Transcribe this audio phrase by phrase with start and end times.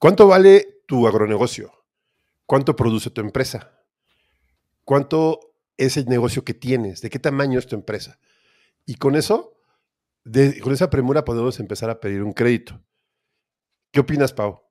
[0.00, 1.70] ¿Cuánto vale tu agronegocio?
[2.46, 3.84] ¿Cuánto produce tu empresa?
[4.82, 7.02] ¿Cuánto es el negocio que tienes?
[7.02, 8.18] ¿De qué tamaño es tu empresa?
[8.86, 9.58] Y con eso,
[10.62, 12.80] con esa premura podemos empezar a pedir un crédito.
[13.90, 14.62] ¿Qué opinas, Pau?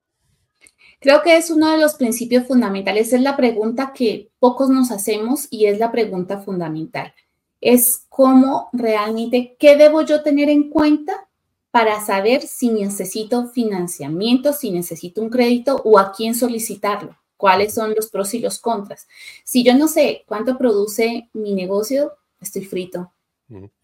[0.98, 3.12] Creo que es uno de los principios fundamentales.
[3.12, 7.14] Es la pregunta que pocos nos hacemos y es la pregunta fundamental.
[7.60, 11.29] Es cómo realmente, ¿qué debo yo tener en cuenta
[11.70, 17.16] para saber si necesito financiamiento, si necesito un crédito o a quién solicitarlo?
[17.36, 19.08] ¿Cuáles son los pros y los contras?
[19.44, 23.12] Si yo no sé cuánto produce mi negocio, estoy frito.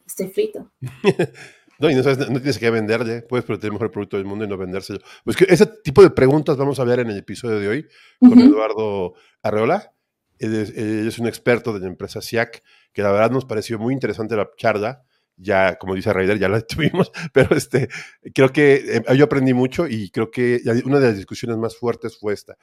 [0.07, 0.71] Estoy frito.
[1.79, 4.45] No, y no, sabes, no tienes que venderle, puedes tener el mejor producto del mundo
[4.45, 5.01] y no vendérselo.
[5.25, 7.87] Pues que ese tipo de preguntas vamos a ver en el episodio de hoy
[8.19, 9.93] con Eduardo Arreola.
[10.39, 14.37] Él es, un experto de la empresa SIAC, que la verdad nos pareció muy interesante
[14.37, 15.05] la charla.
[15.37, 17.89] Ya, como dice Raider, ya la tuvimos, pero este,
[18.35, 22.19] creo que eh, yo aprendí mucho y creo que una de las discusiones más fuertes
[22.19, 22.57] fue esta.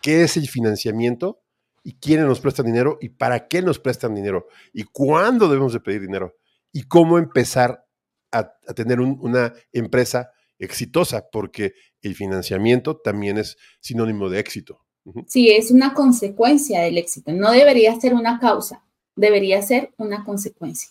[0.00, 1.42] ¿Qué es el financiamiento?
[1.82, 2.98] ¿Y quiénes nos prestan dinero?
[3.00, 4.46] ¿Y para qué nos prestan dinero?
[4.72, 6.36] ¿Y cuándo debemos de pedir dinero?
[6.72, 7.84] ¿Y cómo empezar
[8.32, 14.84] a, tener una empresa exitosa, porque el financiamiento también es sinónimo de éxito.
[15.26, 17.32] Sí, es una consecuencia del éxito.
[17.32, 18.84] No debería ser una causa,
[19.16, 20.90] debería ser una consecuencia.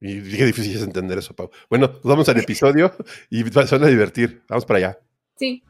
[0.00, 1.50] Y qué difícil es entender eso, Pau.
[1.68, 2.92] Bueno, vamos al episodio
[3.30, 4.42] y suena a divertir.
[4.48, 4.98] Vamos para allá.
[5.36, 5.62] Sí.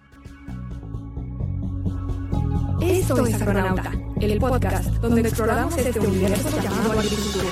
[2.81, 7.49] Esto es Agronauta, el podcast donde exploramos este universo llamado agricultura.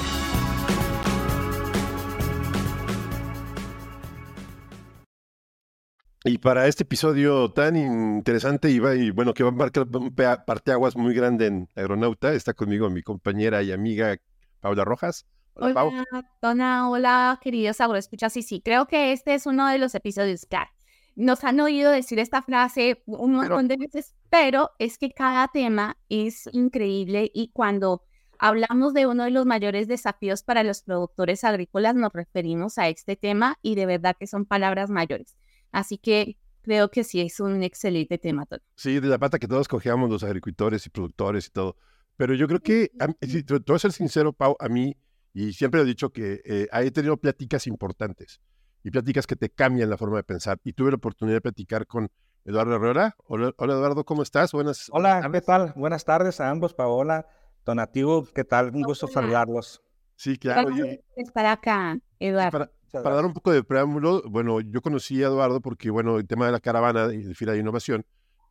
[6.27, 10.97] Y para este episodio tan interesante y, y bueno, que va a marcar un parteaguas
[10.97, 14.17] muy grande en Aeronauta, está conmigo mi compañera y amiga
[14.61, 15.27] Paula Rojas.
[15.56, 16.05] Hola,
[16.41, 18.33] hola, hola, queridos agroescuchas.
[18.33, 20.70] Sí, sí, creo que este es uno de los episodios, claro.
[21.16, 25.96] Nos han oído decir esta frase un montón de veces, pero es que cada tema
[26.08, 28.02] es increíble y cuando
[28.38, 33.14] hablamos de uno de los mayores desafíos para los productores agrícolas, nos referimos a este
[33.14, 35.36] tema y de verdad que son palabras mayores.
[35.70, 38.45] Así que creo que sí es un excelente tema.
[38.74, 41.77] Sí, de la pata que todos cogíamos los agricultores y productores y todo.
[42.17, 42.90] Pero yo creo que,
[43.23, 44.96] si te, voy a ser sincero, Pau, a mí,
[45.34, 48.40] y siempre he dicho que eh, he tenido pláticas importantes
[48.84, 50.61] y pláticas que te cambian la forma de pensar.
[50.62, 52.08] Y tuve la oportunidad de platicar con
[52.45, 53.17] Eduardo Herrera.
[53.27, 54.52] Hola, Eduardo, ¿cómo estás?
[54.52, 55.73] Buenas Hola, ¿qué tal?
[55.74, 57.27] Buenas tardes a ambos, Paola,
[57.64, 58.70] Donativo, ¿qué tal?
[58.74, 59.83] Un gusto saludarlos.
[60.14, 60.70] Sí, claro.
[61.17, 62.70] Estar acá, Eduardo.
[62.92, 66.46] Para dar un poco de preámbulo, bueno, yo conocí a Eduardo porque, bueno, el tema
[66.46, 68.06] de la caravana y de fila de innovación,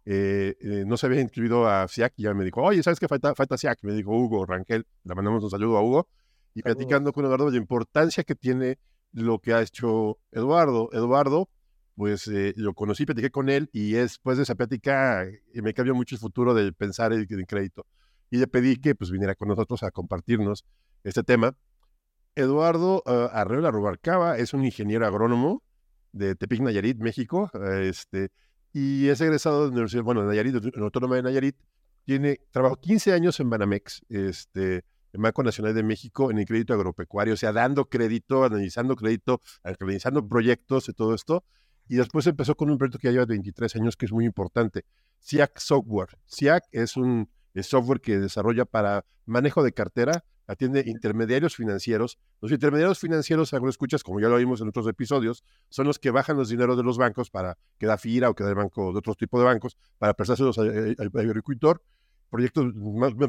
[0.06, 3.08] eh, eh, no se había incluido a SIAC y ya me dijo, oye, ¿sabes qué
[3.08, 3.80] falta, falta SIAC?
[3.84, 6.10] Me dijo Hugo Rangel, le mandamos un saludo a Hugo,
[6.54, 8.80] y platicando con Eduardo la importancia que tiene
[9.12, 10.90] lo que ha hecho Eduardo.
[10.92, 11.50] Eduardo,
[11.96, 16.16] pues eh, lo conocí, platiqué con él y después de esa plática me cambió mucho
[16.16, 17.86] el futuro de pensar en, en crédito.
[18.30, 20.66] Y le pedí que pues viniera con nosotros a compartirnos
[21.04, 21.56] este tema.
[22.36, 25.62] Eduardo uh, Arreola Rubarcaba es un ingeniero agrónomo
[26.12, 28.30] de Tepic, Nayarit, México, este,
[28.72, 31.56] y es egresado de la Universidad, bueno, de Nayarit, de la Autónoma de Nayarit.
[32.06, 36.74] Tiene, trabajó 15 años en Banamex, este, el Banco Nacional de México, en el crédito
[36.74, 41.46] agropecuario, o sea, dando crédito, analizando crédito, analizando proyectos y todo esto.
[41.88, 44.86] Y después empezó con un proyecto que ya lleva 23 años, que es muy importante,
[45.20, 46.18] SIAC Software.
[46.26, 47.30] SIAC es un
[47.62, 52.18] software que desarrolla para manejo de cartera atiende intermediarios financieros.
[52.42, 56.12] Los intermediarios financieros, lo escuchas, como ya lo vimos en otros episodios, son los que
[56.12, 58.92] bajan los dineros de los bancos para que da FIRA o que da el banco
[58.92, 61.82] de otro tipo de bancos para prestárselos al, agricultor.
[62.34, 62.74] Proyectos,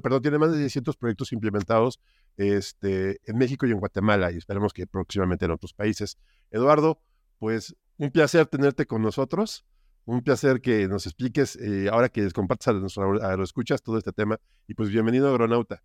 [0.02, 2.00] perdón, tiene más de 600 proyectos implementados
[2.38, 6.16] este, en México y en Guatemala y esperemos que próximamente en otros países.
[6.50, 6.98] Eduardo,
[7.38, 9.66] pues un placer tenerte con nosotros.
[10.06, 13.98] Un placer que nos expliques, eh, ahora que les compartas a, a los escuchas todo
[13.98, 14.40] este tema.
[14.66, 15.82] Y pues bienvenido, Agronauta.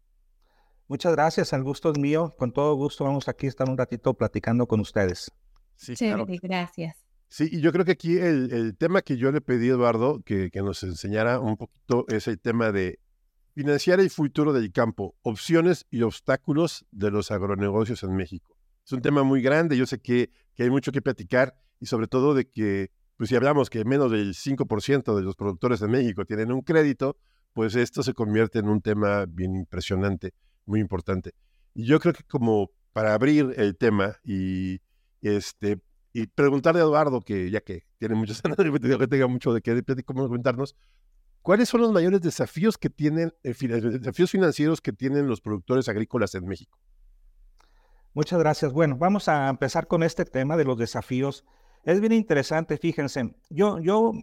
[0.87, 2.33] Muchas gracias, el gusto es mío.
[2.39, 5.29] Con todo gusto vamos aquí a estar un ratito platicando con ustedes.
[5.75, 6.25] Sí, claro.
[6.41, 6.95] gracias.
[7.27, 10.49] Sí, y yo creo que aquí el, tema que yo le pedí a Eduardo que,
[10.51, 12.97] que, nos enseñara un poquito es el tema de
[13.59, 18.55] financiar el futuro del campo, opciones y obstáculos de los agronegocios en México.
[18.85, 22.07] Es un tema muy grande, yo sé que, que hay mucho que platicar y sobre
[22.07, 26.23] todo de que, pues si hablamos que menos del 5% de los productores de México
[26.23, 27.17] tienen un crédito,
[27.51, 30.33] pues esto se convierte en un tema bien impresionante
[30.65, 31.33] muy importante.
[31.73, 34.79] Y yo creo que como para abrir el tema y,
[35.21, 35.81] este,
[36.13, 38.55] y preguntarle a Eduardo, que ya que tiene muchos años,
[38.99, 40.77] que tenga mucho de qué comentarnos,
[41.41, 46.35] ¿cuáles son los mayores desafíos que tienen, eh, desafíos financieros que tienen los productores agrícolas
[46.35, 46.77] en México?
[48.13, 48.73] Muchas gracias.
[48.73, 51.45] Bueno, vamos a empezar con este tema de los desafíos.
[51.83, 53.35] Es bien interesante, fíjense.
[53.49, 54.13] Yo, yo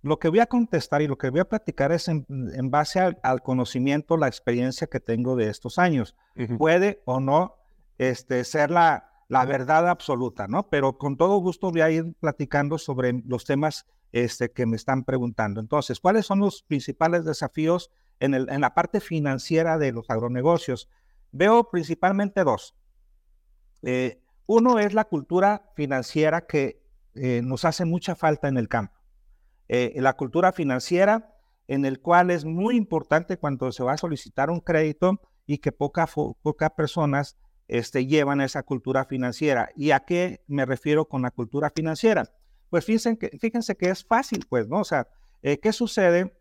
[0.00, 2.24] Lo que voy a contestar y lo que voy a platicar es en,
[2.70, 6.16] base al, conocimiento, la experiencia que tengo de estos años.
[6.56, 7.56] Puede o no
[7.98, 10.68] este, ser la, la, verdad absoluta, ¿no?
[10.68, 15.04] Pero con todo gusto voy a ir platicando sobre los temas este, que me están
[15.04, 15.60] preguntando.
[15.60, 17.90] Entonces, ¿cuáles son los principales desafíos
[18.20, 20.88] en, la parte financiera de los agronegocios?
[21.32, 22.74] Veo principalmente dos.
[23.82, 26.82] Eh, uno es la cultura financiera que
[27.14, 28.94] eh, nos hace mucha falta en el campo.
[29.68, 31.34] Eh, la cultura financiera
[31.66, 35.70] en el cual es muy importante cuando se va a solicitar un crédito y que
[35.70, 37.36] pocas poca personas
[37.68, 39.68] este, llevan esa cultura financiera.
[39.76, 42.24] ¿Y a qué me refiero con la cultura financiera?
[42.70, 44.80] Pues fíjense que, fíjense que es fácil, pues, ¿no?
[44.80, 45.08] O sea,
[45.42, 46.36] ¿qué sucede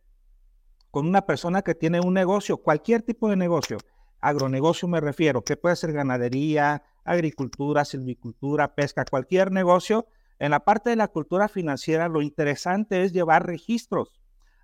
[0.91, 3.77] con una persona que tiene un negocio, cualquier tipo de negocio?
[4.19, 10.07] Agronegocio me refiero, que puede ser ganadería, agricultura, silvicultura, pesca, cualquier negocio.
[10.39, 14.19] En la parte de la cultura financiera, lo interesante es llevar registros.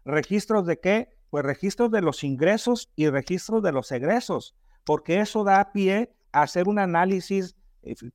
[0.06, 1.10] ¿Registros de qué?
[1.30, 6.44] Pues registros de los ingresos y registros de los egresos, porque eso da pie a
[6.44, 7.62] hacer un análisis eh,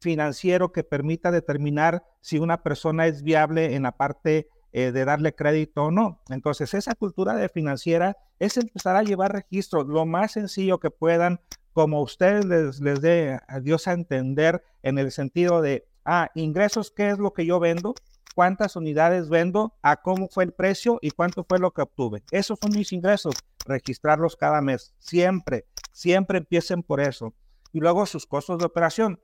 [0.00, 5.34] financiero que permita determinar si una persona es viable en la parte eh, de darle
[5.34, 6.20] crédito o no.
[6.28, 11.40] Entonces, esa cultura de financiera es empezar a llevar registros lo más sencillo que puedan,
[11.72, 16.90] como ustedes les, les dé a Dios a entender en el sentido de, ah, ingresos,
[16.90, 17.94] ¿qué es lo que yo vendo?
[18.34, 19.74] ¿Cuántas unidades vendo?
[19.82, 22.22] ¿A cómo fue el precio y cuánto fue lo que obtuve?
[22.30, 23.34] Esos son mis ingresos,
[23.66, 27.34] registrarlos cada mes, siempre, siempre empiecen por eso.
[27.72, 29.18] Y luego sus costos de operación.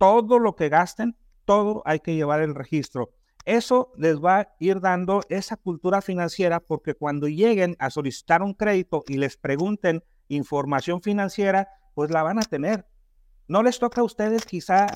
[0.00, 1.14] Todo lo que gasten,
[1.44, 3.10] todo hay que llevar el registro.
[3.44, 8.54] Eso les va a ir dando esa cultura financiera porque cuando lleguen a solicitar un
[8.54, 12.86] crédito y les pregunten información financiera, pues la van a tener.
[13.46, 14.86] No les toca a ustedes quizá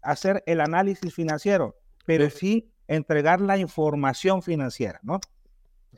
[0.00, 1.76] hacer el análisis financiero,
[2.06, 5.20] pero sí entregar la información financiera, ¿no?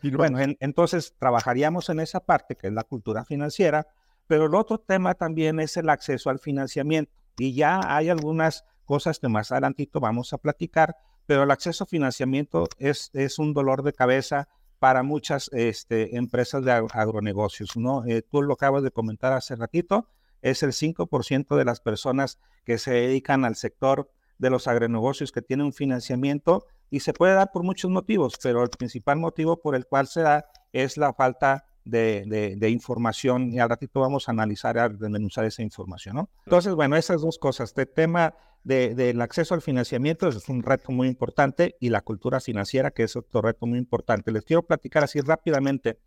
[0.03, 3.87] Y bueno, entonces trabajaríamos en esa parte que es la cultura financiera,
[4.27, 7.18] pero el otro tema también es el acceso al financiamiento.
[7.39, 10.97] Y ya hay algunas cosas que más adelantito vamos a platicar,
[11.27, 14.49] pero el acceso a financiamiento es, es un dolor de cabeza
[14.79, 18.05] para muchas este, empresas de agronegocios, ¿no?
[18.07, 20.09] Eh, tú lo acabas de comentar hace ratito,
[20.41, 25.43] es el 5% de las personas que se dedican al sector de los agronegocios que
[25.43, 29.75] tienen un financiamiento y se puede dar por muchos motivos, pero el principal motivo por
[29.75, 34.33] el cual se da es la falta de, de, información y al ratito vamos a
[34.33, 36.31] analizar, a denunciar esa información, ¿no?
[36.45, 41.09] Entonces, bueno, esas dos cosas, este tema del acceso al financiamiento es un reto muy
[41.09, 44.31] importante y la cultura financiera, que es otro reto muy importante.
[44.31, 45.99] Les quiero platicar así rápidamente.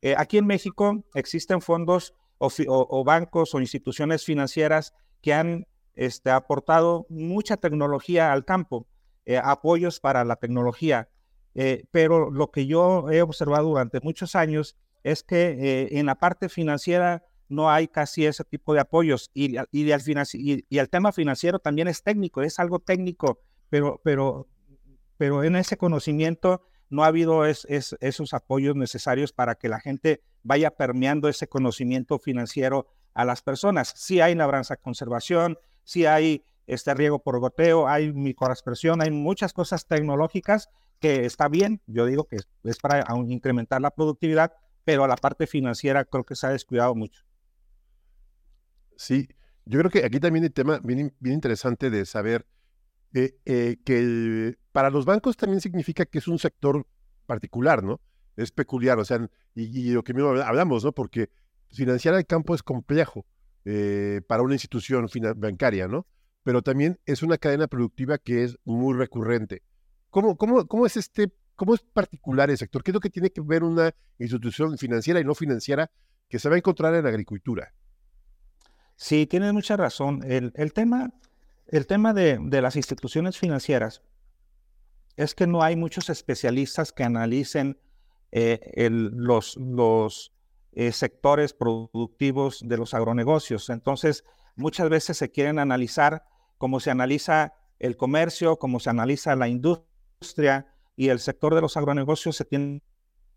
[0.00, 7.06] Eh, aquí en México existen fondos o, bancos o instituciones financieras que han este, aportado
[7.10, 8.86] mucha tecnología al campo,
[9.26, 11.10] eh, apoyos para la tecnología.
[11.54, 14.76] Eh, pero lo que yo he observado durante muchos años
[15.06, 19.56] es que eh, en la parte financiera no hay casi ese tipo de apoyos y,
[19.56, 23.38] y, y, el tema financiero también es técnico, es algo técnico,
[23.70, 24.48] pero, pero,
[25.16, 30.72] pero en ese conocimiento no ha habido esos apoyos necesarios para que la gente vaya
[30.72, 33.92] permeando ese conocimiento financiero a las personas.
[33.94, 39.86] Sí hay labranza conservación, sí hay este riego por goteo, hay microaspersión, hay muchas cosas
[39.86, 40.68] tecnológicas
[40.98, 44.52] que está bien, yo digo que es para incrementar la productividad,
[44.86, 47.24] pero a la parte financiera creo que se ha descuidado mucho.
[48.96, 49.28] Sí,
[49.64, 52.46] yo creo que aquí también el tema bien, bien interesante de saber
[53.12, 56.86] eh, eh, que para los bancos también significa que es un sector
[57.26, 58.00] particular, ¿no?
[58.36, 60.92] Es peculiar, o sea, y, lo que mismo hablamos, ¿no?
[60.92, 61.30] Porque
[61.72, 63.26] financiar el campo es complejo
[63.64, 66.06] eh, para una institución bancaria, ¿no?
[66.44, 69.64] Pero también es una cadena productiva que es muy recurrente.
[70.10, 72.82] ¿Cómo, cómo, cómo es este ¿Cómo es particular el sector?
[72.82, 75.90] ¿Qué es lo que tiene que ver una institución financiera y no financiera
[76.28, 77.72] que se va a encontrar en agricultura?
[78.94, 80.22] Sí, tienes mucha razón.
[80.26, 81.12] El, tema,
[81.66, 84.02] el tema de, las instituciones financieras
[85.16, 87.78] es que no hay muchos especialistas que analicen
[88.32, 89.56] eh, los,
[90.72, 93.70] eh, sectores productivos de los agronegocios.
[93.70, 94.24] Entonces,
[94.56, 96.24] muchas veces se quieren analizar
[96.58, 101.76] como se analiza el comercio, como se analiza la industria, y el sector de los
[101.76, 102.82] agronegocios se tiene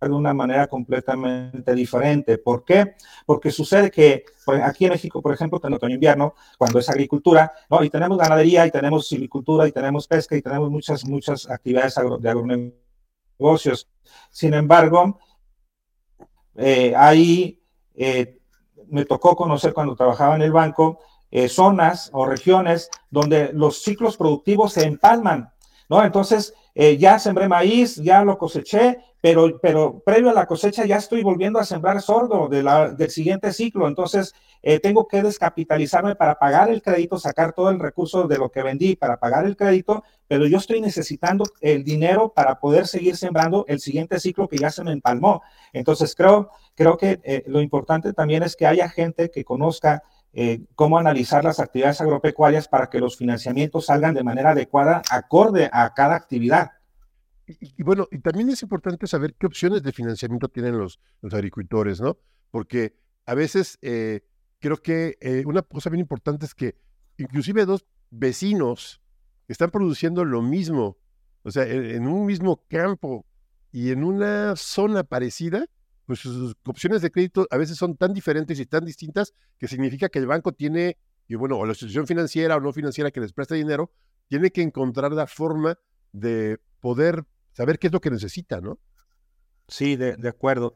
[0.02, 2.38] de una manera completamente diferente.
[2.38, 2.96] ¿Por qué?
[3.26, 4.24] Porque sucede que
[4.64, 7.84] aquí en México, por ejemplo, en otoño invierno, cuando es agricultura, ¿no?
[7.84, 12.30] y tenemos ganadería, y tenemos silvicultura, y tenemos pesca, y tenemos muchas, muchas actividades de
[12.30, 13.90] agronegocios.
[14.32, 15.20] Sin embargo,
[16.56, 17.62] eh, ahí
[17.96, 18.40] eh,
[18.88, 21.00] me tocó conocer cuando trabajaba en el banco
[21.32, 25.52] eh, zonas o regiones donde los ciclos productivos se empalman,
[25.88, 26.04] ¿no?
[26.04, 30.96] Entonces, eh, ya sembré maíz, ya lo coseché, pero, pero previo a la cosecha ya
[30.98, 32.64] estoy volviendo a sembrar sordo de
[32.98, 33.88] del siguiente ciclo.
[33.88, 38.50] Entonces, eh, tengo que descapitalizarme para pagar el crédito, sacar todo el recurso de lo
[38.50, 43.18] que vendí para pagar el crédito, pero yo estoy necesitando el dinero para poder seguir
[43.18, 45.42] sembrando el siguiente ciclo que ya se me empalmó.
[45.74, 50.66] Entonces, creo, creo que eh, lo importante también es que haya gente que conozca eh,
[50.76, 55.94] cómo analizar las actividades agropecuarias para que los financiamientos salgan de manera adecuada, acorde a
[55.94, 56.72] cada actividad.
[57.48, 61.00] Y, bueno, y también es importante saber qué opciones de financiamiento tienen los,
[61.32, 62.18] agricultores, ¿no?
[62.52, 62.96] Porque
[63.26, 64.22] a veces eh,
[64.60, 66.76] creo que eh, una cosa bien importante es que
[67.18, 69.02] inclusive dos vecinos
[69.48, 70.98] están produciendo lo mismo,
[71.42, 73.26] o sea, en un mismo campo
[73.72, 75.66] y en una zona parecida,
[76.10, 80.10] pues sus opciones de crédito a veces son tan diferentes y tan distintas que significa
[80.10, 80.98] que el banco tiene,
[81.28, 83.92] y bueno, o la institución financiera o no financiera que les presta dinero,
[84.28, 85.78] tiene que encontrar la forma
[86.12, 88.80] de poder saber qué es lo que necesita, ¿no?
[89.68, 90.74] Sí, de, acuerdo.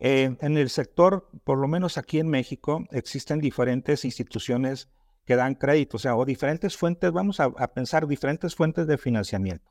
[0.00, 4.88] Eh, en el sector, por lo menos aquí en México, existen diferentes instituciones
[5.24, 9.70] que dan crédito, o sea, o diferentes fuentes, vamos a, pensar diferentes fuentes de financiamiento.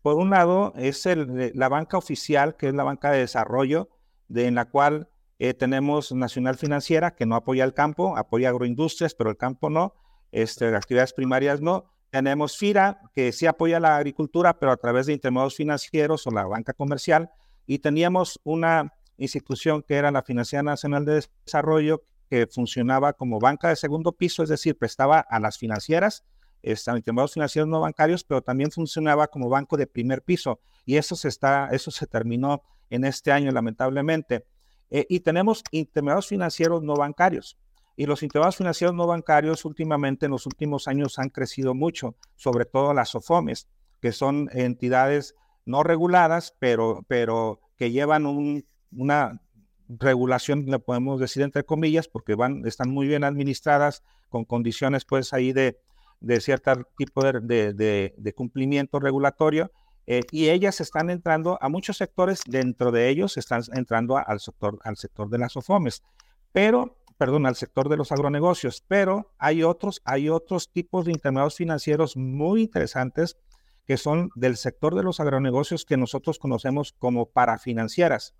[0.00, 3.88] Por un lado, es el, la banca oficial, que es la banca de desarrollo,
[4.34, 5.08] en la cual
[5.38, 9.94] eh, tenemos Nacional Financiera, que no apoya el campo, apoya agroindustrias, pero el campo no,
[10.32, 11.92] este, actividades primarias no.
[12.10, 16.46] Tenemos FIRA, que sí apoya la agricultura, pero a través de intermediarios financieros o la
[16.46, 17.30] banca comercial.
[17.66, 23.68] Y teníamos una institución que era la Financiera Nacional de Desarrollo, que funcionaba como banca
[23.68, 26.24] de segundo piso, es decir, prestaba a las financieras,
[26.62, 30.60] intermediarios financieros no bancarios, pero también funcionaba como banco de primer piso.
[30.84, 34.44] Y eso se, está, eso se terminó en este año, lamentablemente.
[34.90, 37.58] Eh, y tenemos intermediarios financieros no bancarios.
[37.96, 42.64] Y los intermediarios financieros no bancarios últimamente, en los últimos años, han crecido mucho, sobre
[42.64, 43.68] todo las SOFOMES,
[44.00, 45.34] que son entidades
[45.66, 48.24] no reguladas, pero, pero que llevan
[48.90, 49.42] una
[49.88, 55.32] regulación, le podemos decir entre comillas, porque van, están muy bien administradas, con condiciones pues
[55.32, 55.78] ahí de,
[56.20, 59.70] de cierto tipo de, de cumplimiento regulatorio
[60.10, 64.78] eh, y ellas están entrando a muchos sectores, dentro de ellos están entrando al sector,
[64.82, 66.02] al sector de las OFOMES,
[66.50, 71.56] pero, perdón, al sector de los agronegocios, pero hay otros, hay otros tipos de intermediarios
[71.56, 73.36] financieros muy interesantes
[73.84, 78.34] que son del sector de los agronegocios que nosotros conocemos como parafinancieras.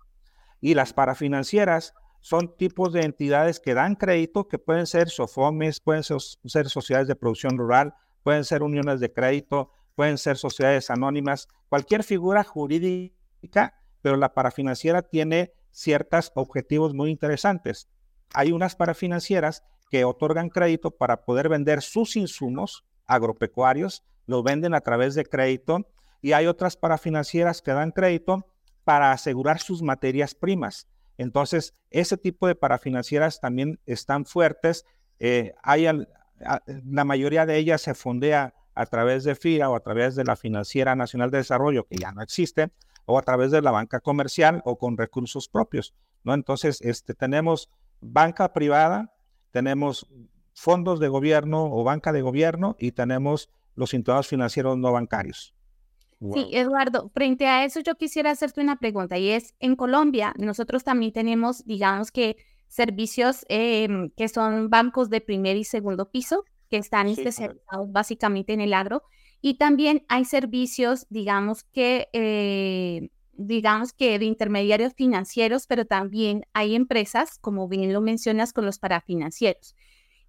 [0.61, 6.03] Y las parafinancieras son tipos de entidades que dan crédito, que pueden ser SOFOMES, pueden
[6.03, 12.03] ser, sociedades de producción rural, pueden ser uniones de crédito, pueden ser sociedades anónimas, cualquier
[12.03, 17.89] figura jurídica, pero la parafinanciera tiene ciertos objetivos muy interesantes.
[18.33, 24.81] Hay unas parafinancieras que otorgan crédito para poder vender sus insumos agropecuarios, lo venden a
[24.81, 25.87] través de crédito,
[26.21, 28.45] y hay otras parafinancieras que dan crédito
[28.83, 30.87] para asegurar sus materias primas.
[31.19, 34.85] Entonces, ese tipo de parafinancieras también están fuertes.
[35.19, 35.85] Eh, hay
[36.85, 40.37] la mayoría de ellas se fondea a través de FIRA o a través de la
[40.37, 42.71] Financiera Nacional de Desarrollo, que ya no existe,
[43.03, 46.33] o a través de la banca comercial o con recursos propios, ¿no?
[46.33, 49.13] Entonces, este, tenemos banca privada,
[49.51, 50.07] tenemos
[50.53, 55.53] fondos de gobierno o banca de gobierno y tenemos los institutos financieros no bancarios.
[56.33, 60.83] Sí, Eduardo, frente a eso yo quisiera hacerte una pregunta y es, en Colombia nosotros
[60.83, 62.35] también tenemos, digamos que,
[62.67, 68.61] servicios em, que son bancos de primer y segundo piso, que están especializados básicamente en
[68.61, 69.03] el agro.
[69.41, 76.75] Y también hay servicios, digamos que, eh, digamos que de intermediarios financieros, pero también hay
[76.75, 79.75] empresas, como bien lo mencionas, con los parafinancieros.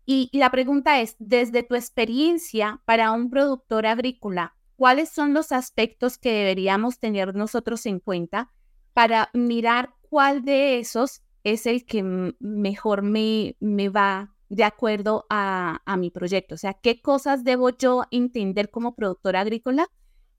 [0.06, 6.16] Y, la pregunta es, desde tu experiencia para un productor agrícola, ¿cuáles son los aspectos
[6.16, 8.50] que deberíamos tener nosotros en cuenta
[8.94, 12.02] para mirar cuál de esos es el que
[12.38, 16.54] mejor me, me va de acuerdo a, mi proyecto.
[16.54, 19.86] O sea, qué cosas debo yo entender como productora agrícola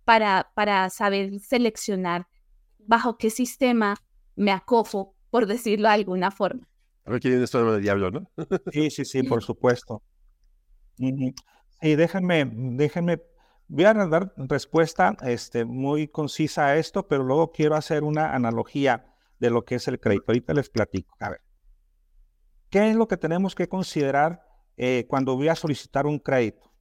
[0.05, 2.25] para, para saber seleccionar
[2.79, 3.95] bajo qué sistema
[4.35, 6.67] me acofo, por decirlo de alguna forma.
[7.05, 8.31] A ver quién es diablo, ¿no?
[8.71, 10.01] sí, sí, sí, por supuesto.
[10.97, 13.21] Y déjenme, déjenme,
[13.71, 19.15] voy a dar respuesta este, muy concisa a esto, pero luego quiero hacer una analogía
[19.39, 20.25] de lo que es el crédito.
[20.27, 21.15] Ahorita les platico.
[21.21, 21.41] A ver.
[22.69, 26.73] ¿Qué es lo que tenemos que considerar eh, cuando voy a solicitar un crédito?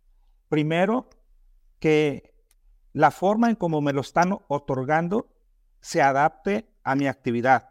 [0.49, 1.09] Primero,
[1.79, 2.35] que
[2.93, 5.29] la forma en cómo me lo están otorgando
[5.81, 7.71] se adapte a mi actividad.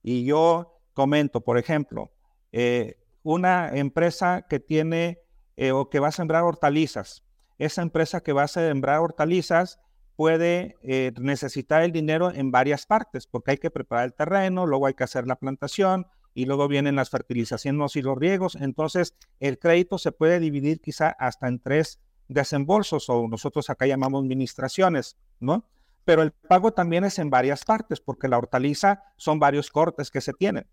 [0.00, 2.12] Y yo comento, por ejemplo,
[2.52, 5.22] eh, una empresa que tiene
[5.56, 7.24] eh, o que va a sembrar hortalizas.
[7.60, 9.78] Esa empresa que va a sembrar hortalizas,
[10.16, 14.86] puede eh, necesitar el dinero en varias partes, porque hay que preparar el terreno, luego
[14.86, 18.56] hay que hacer la plantación y luego vienen las fertilizaciones y los riegos.
[18.56, 24.22] Entonces, el crédito se puede dividir quizá hasta en tres desembolsos o nosotros acá llamamos
[24.22, 25.68] administraciones, ¿no?
[26.06, 30.22] Pero el pago también es en varias partes, porque la hortaliza son varios cortes que
[30.22, 30.66] se tienen.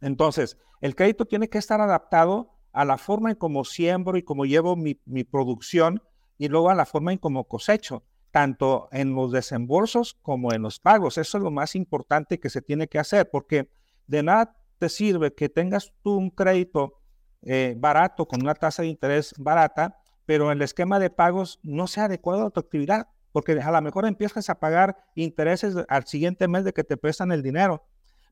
[0.00, 4.44] Entonces, el crédito tiene que estar adaptado a la forma en cómo siembro y cómo
[4.44, 6.02] llevo mi, producción
[6.38, 10.78] y luego a la forma en cómo cosecho tanto en los desembolsos como en los
[10.78, 11.18] pagos.
[11.18, 13.68] Eso es lo más importante que se tiene que hacer, porque
[14.06, 17.00] de nada te sirve que tengas tú un crédito
[17.42, 22.04] eh, barato con una tasa de interés barata, pero el esquema de pagos no sea
[22.04, 26.64] adecuado a tu actividad, porque a lo mejor empiezas a pagar intereses al siguiente mes
[26.64, 27.84] de que te prestan el dinero,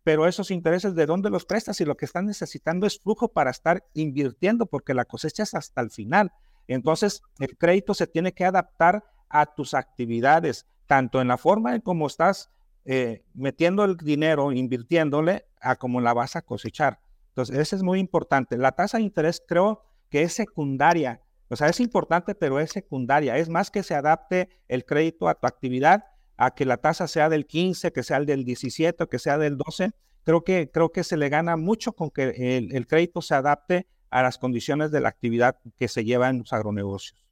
[0.09, 3.51] pero esos intereses de dónde los prestas y lo que están necesitando es flujo para
[3.51, 6.33] estar invirtiendo, porque la cosecha es hasta el final.
[6.67, 11.83] Entonces, el crédito se tiene que adaptar a tus actividades, tanto en la forma en
[11.83, 12.49] cómo estás
[12.87, 17.01] eh, metiendo el dinero, invirtiéndole, a cómo la vas a cosechar.
[17.33, 18.57] Entonces, eso es muy importante.
[18.57, 21.21] La tasa de interés creo que es secundaria.
[21.51, 23.37] O sea, es importante, pero es secundaria.
[23.37, 26.07] Es más que se adapte el crédito a tu actividad,
[26.39, 29.59] a que la tasa sea del 15, que sea del 17 o que sea del
[29.59, 29.91] 12.
[30.23, 33.87] Creo que, creo que se le gana mucho con que el, el crédito se adapte
[34.11, 37.27] a las condiciones de la actividad que se lleva en los agronegocios.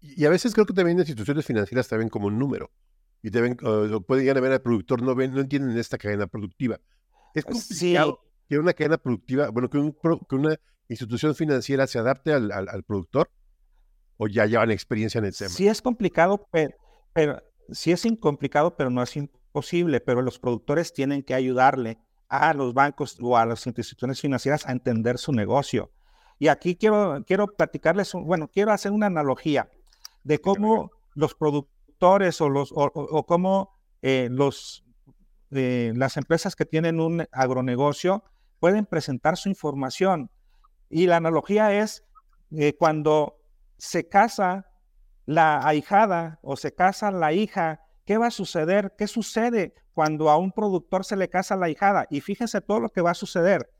[0.00, 2.70] Y a veces creo que también las instituciones financieras te ven como un número.
[3.22, 6.26] Y te ven, pueden llegar a ver al productor, no ven, no entienden esta cadena
[6.26, 6.80] productiva.
[7.34, 9.78] Es complicado que una cadena productiva, bueno, que,
[10.34, 13.30] una institución financiera se adapte al, al, productor
[14.16, 15.50] o ya llevan experiencia en el tema.
[15.50, 16.74] Sí es complicado, pero,
[17.12, 20.00] pero sí es incomplicado, pero no es imposible.
[20.00, 21.98] Pero los productores tienen que ayudarle
[22.28, 25.90] a los bancos o a las instituciones financieras a entender su negocio.
[26.38, 29.68] Y aquí quiero, quiero platicarles, bueno, quiero hacer una analogía
[30.24, 34.84] de cómo los productores o, los, o, cómo eh, los,
[35.50, 38.24] eh, las empresas que tienen un agronegocio
[38.58, 40.30] pueden presentar su información.
[40.88, 42.04] Y la analogía es
[42.52, 43.38] eh, cuando
[43.76, 44.69] se casa
[45.30, 48.96] la ahijada o se casa la hija, ¿qué va a suceder?
[48.98, 52.08] ¿Qué sucede cuando a un productor se le casa la hijada?
[52.10, 53.70] Y fíjense todo lo que va a suceder.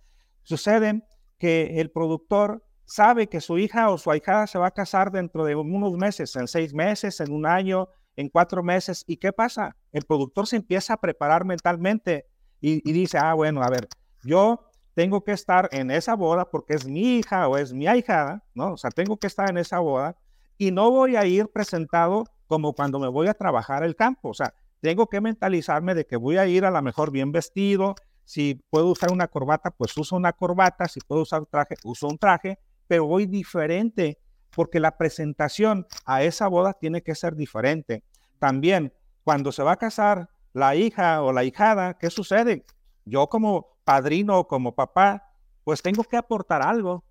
[0.45, 1.03] Sucede
[1.39, 5.45] que el productor sabe que su hija o su ahijada se va a casar dentro
[5.45, 9.03] de unos meses, en seis meses, en un año, en cuatro meses.
[9.09, 9.77] ¿Y qué pasa?
[9.91, 12.29] El productor se empieza a preparar mentalmente
[12.61, 13.89] y, dice, ah, bueno, a ver,
[14.23, 18.45] yo tengo que estar en esa boda porque es mi hija o es mi ahijada,
[18.55, 18.75] ¿no?
[18.75, 20.17] O sea, tengo que estar en esa boda
[20.61, 24.29] y no voy a ir presentado como cuando me voy a trabajar el campo.
[24.29, 27.95] O sea, tengo que mentalizarme de que voy a ir a lo mejor bien vestido.
[28.27, 30.87] Si puedo usar una corbata, pues uso una corbata.
[30.87, 32.59] Si puedo usar traje, uso un traje
[32.91, 34.19] pero hoy diferente,
[34.51, 38.03] porque la presentación a esa boda tiene que ser diferente.
[38.41, 38.93] También,
[39.23, 42.67] cuando se va a casar la hija o la hijada, ¿qué sucede?
[43.05, 47.05] Yo como padrino o como papá, pues tengo que aportar algo.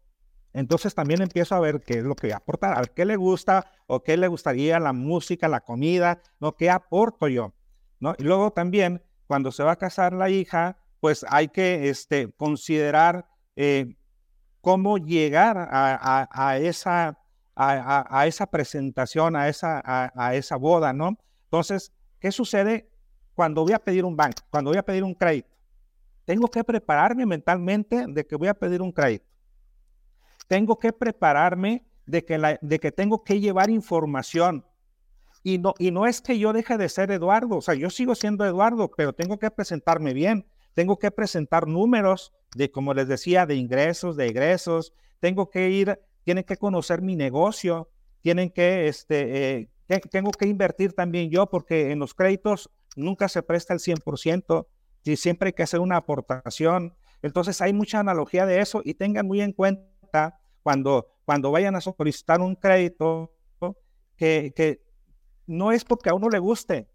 [0.54, 3.72] Entonces también empiezo a ver qué es lo que aportar, a ver qué le gusta
[3.88, 6.56] o qué le gustaría la música, la comida, ¿no?
[6.56, 7.54] ¿Qué aporto yo?
[8.00, 8.16] ¿No?
[8.18, 13.28] Y luego también, cuando se va a casar la hija, pues hay que este, considerar
[13.56, 13.96] eh,
[14.62, 17.20] cómo llegar a, esa,
[17.56, 21.18] a, esa presentación, a esa, a, esa boda, ¿no?
[21.46, 22.90] Entonces, ¿qué sucede
[23.36, 25.50] cuando voy a pedir un banco, cuando voy a pedir un crédito?
[26.26, 29.29] Tengo que prepararme mentalmente de que voy a pedir un crédito.
[30.50, 34.66] Tengo que prepararme de que, la, de que tengo que llevar información.
[35.44, 38.16] Y no, y no es que yo deje de ser Eduardo, o sea, yo sigo
[38.16, 43.46] siendo Eduardo, pero tengo que presentarme bien, tengo que presentar números, de, como les decía,
[43.46, 44.92] de ingresos, de egresos.
[45.20, 47.90] Tengo que ir, tienen que conocer mi negocio,
[48.22, 49.70] tienen que, este, eh,
[50.10, 54.68] tengo que invertir también yo, porque en los créditos nunca se presta el 100%,
[55.04, 56.96] y siempre hay que hacer una aportación.
[57.22, 61.82] Entonces hay mucha analogía de eso y tengan muy en cuenta cuando, cuando vayan a
[61.82, 63.32] solicitar un crédito
[64.16, 64.82] que, que
[65.48, 66.88] no es porque a uno le guste,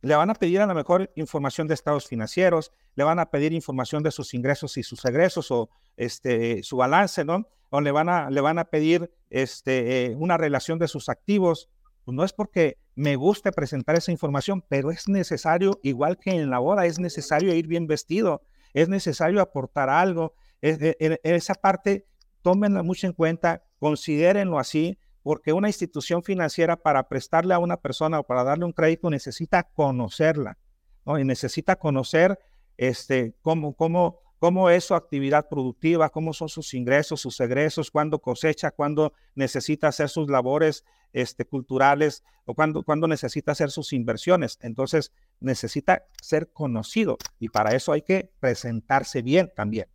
[0.00, 3.52] le van a pedir a lo mejor información de estados financieros, le van a pedir
[3.52, 7.48] información de sus ingresos y sus egresos o este, su balance, ¿no?
[7.70, 11.68] O le van a, le van a pedir este, eh, una relación de sus activos.
[12.04, 16.50] Pues no es porque me guste presentar esa información, pero es necesario, igual que en
[16.50, 20.34] la boda, es necesario ir bien vestido, es necesario aportar algo.
[20.62, 22.06] E, e, esa parte,
[22.48, 28.20] tómenla mucho en cuenta, considérenlo así, porque una institución financiera para prestarle a una persona
[28.20, 30.56] o para darle un crédito necesita conocerla,
[31.04, 31.18] ¿no?
[31.18, 32.38] Y necesita conocer
[32.78, 38.18] este, cómo, cómo, cómo es su actividad productiva, cómo son sus ingresos, sus egresos, cuándo
[38.18, 44.58] cosecha, cuándo necesita hacer sus labores este, culturales o cuándo, cuándo necesita hacer sus inversiones.
[44.62, 49.88] Entonces, necesita ser conocido y para eso hay que presentarse bien también.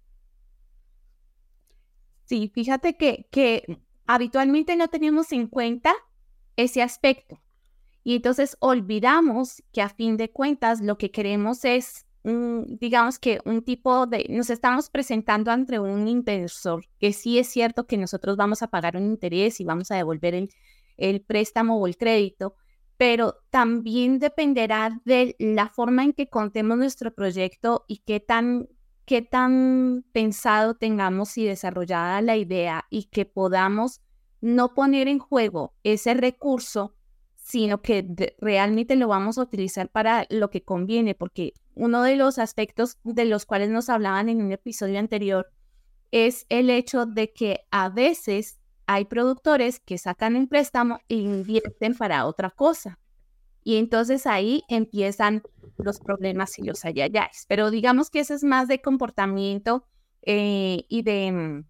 [2.33, 5.93] Sí, fíjate que, habitualmente no tenemos en cuenta
[6.55, 7.39] ese aspecto.
[8.03, 13.61] Y entonces olvidamos que a fin de cuentas lo que queremos es, digamos que un
[13.61, 18.63] tipo de, nos estamos presentando ante un inversor, que sí es cierto que nosotros vamos
[18.63, 20.49] a pagar un interés y vamos a devolver
[20.97, 22.55] el préstamo o el crédito,
[22.97, 28.69] pero también dependerá de la forma en que contemos nuestro proyecto y qué tan,
[29.05, 34.01] qué tan pensado tengamos y desarrollada la idea y que podamos
[34.41, 36.95] no poner en juego ese recurso,
[37.35, 42.37] sino que realmente lo vamos a utilizar para lo que conviene, porque uno de los
[42.39, 45.51] aspectos de los cuales nos hablaban en un episodio anterior
[46.11, 51.95] es el hecho de que a veces hay productores que sacan un préstamo e invierten
[51.95, 52.99] para otra cosa.
[53.63, 55.43] Y entonces ahí empiezan
[55.77, 57.45] los problemas y los ayayáis.
[57.47, 59.85] Pero digamos que eso es más de comportamiento
[60.21, 61.65] eh, y de mm,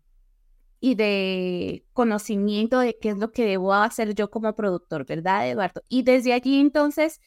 [0.84, 5.82] y de conocimiento de qué es lo que debo hacer yo como productor, ¿verdad, Eduardo?
[5.88, 7.22] Y desde allí entonces,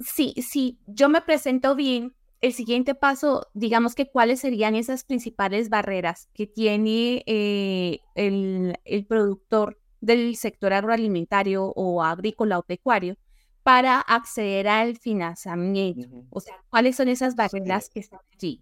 [0.00, 5.68] si, si yo me presento bien, el siguiente paso, digamos que cuáles serían esas principales
[5.68, 13.18] barreras que tiene eh, el, el, productor del sector agroalimentario o agrícola o pecuario
[13.66, 16.24] para acceder al financiamiento.
[16.30, 18.60] O sea, ¿cuáles son esas barreras que están allí?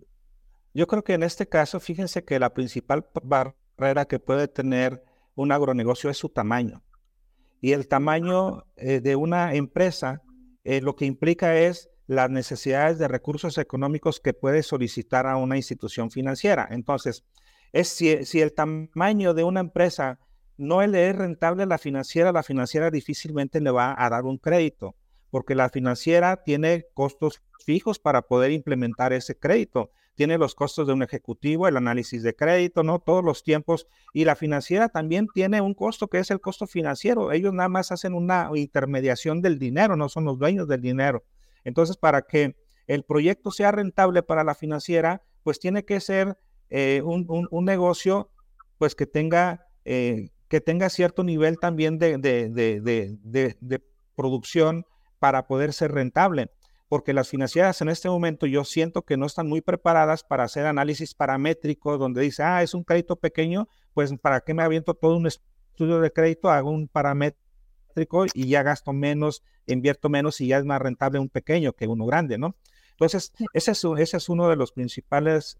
[0.72, 5.52] Yo creo que en este caso, fíjense que la principal barrera que puede tener un
[5.52, 6.82] agronegocio es su tamaño.
[7.60, 10.22] Y el tamaño eh, de una empresa
[10.64, 15.58] eh, lo que implica es las necesidades de recursos económicos que puede solicitar a una
[15.58, 16.66] institución financiera.
[16.70, 17.26] Entonces,
[17.74, 20.18] es si, si el tamaño de una empresa
[20.56, 24.38] no le es rentable a la financiera, la financiera difícilmente le va a dar un
[24.38, 24.94] crédito,
[25.30, 30.92] porque la financiera tiene costos fijos para poder implementar ese crédito tiene los costos de
[30.92, 33.00] un ejecutivo, el análisis de crédito, ¿no?
[33.00, 33.86] Todos los tiempos.
[34.12, 37.32] Y la financiera también tiene un costo que es el costo financiero.
[37.32, 41.24] Ellos nada más hacen una intermediación del dinero, no son los dueños del dinero.
[41.64, 46.38] Entonces, para que el proyecto sea rentable para la financiera, pues tiene que ser
[46.70, 48.30] eh, un, negocio
[48.78, 54.87] pues que tenga, eh, que tenga cierto nivel también de, de producción
[55.18, 56.50] para poder ser rentable
[56.94, 60.66] porque las financieras en este momento yo siento que no están muy preparadas para hacer
[60.66, 65.16] análisis paramétrico donde dice, ah, es un crédito pequeño, pues para qué me aviento todo
[65.16, 70.59] un estudio de crédito, hago un paramétrico y ya gasto menos, invierto menos y ya
[70.59, 72.54] es más rentable un pequeño que uno grande, ¿no?
[72.90, 75.59] Entonces, ese es, ese es uno de los principales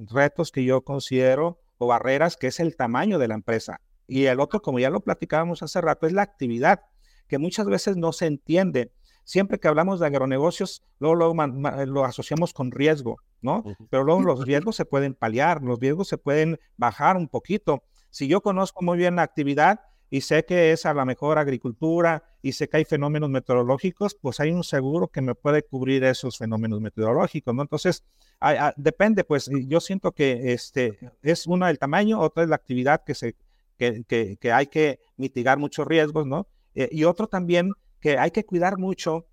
[0.00, 3.80] retos que yo considero o barreras, que es el tamaño de la empresa.
[4.06, 6.82] Y el otro, como ya lo platicábamos hace rato, es la actividad,
[7.28, 8.92] que muchas veces no se entiende
[9.26, 13.64] siempre que hablamos de agronegocios, luego, lo asociamos con riesgo, ¿no?
[13.90, 17.82] Pero luego los riesgos se pueden paliar, los riesgos se pueden bajar un poquito.
[18.10, 19.80] Si yo conozco muy bien la actividad
[20.10, 24.40] y sé que es a la mejor agricultura y sé que hay fenómenos meteorológicos, pues
[24.40, 27.62] hay un seguro que me puede cubrir esos fenómenos meteorológicos, ¿no?
[27.62, 28.04] Entonces,
[28.40, 33.02] ah, depende, pues yo siento que este, es una el tamaño, otra es la actividad
[33.04, 33.34] que, se,
[33.76, 34.04] que,
[34.38, 36.46] que, hay que mitigar muchos riesgos, ¿no?
[36.74, 39.26] Eh, y otro también que hay que cuidar mucho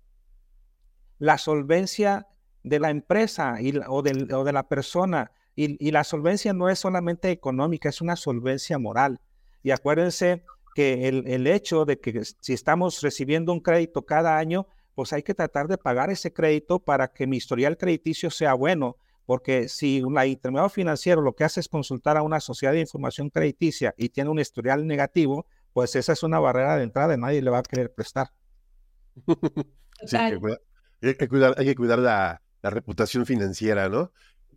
[1.18, 2.26] la solvencia
[2.64, 5.30] de la empresa y, o, de, la persona.
[5.54, 9.20] Y, la solvencia no es solamente económica, es una solvencia moral.
[9.62, 10.42] Y acuérdense
[10.74, 15.22] que el, el, hecho de que si estamos recibiendo un crédito cada año, pues hay
[15.22, 18.96] que tratar de pagar ese crédito para que mi historial crediticio sea bueno.
[19.26, 23.30] Porque si un intermediario financiero lo que hace es consultar a una sociedad de información
[23.30, 27.40] crediticia y tiene un historial negativo, pues esa es una barrera de entrada y nadie
[27.40, 28.30] le va a querer prestar.
[30.06, 30.32] sí, hay
[31.14, 34.10] que cuidar, hay que cuidar, la, reputación financiera, ¿no?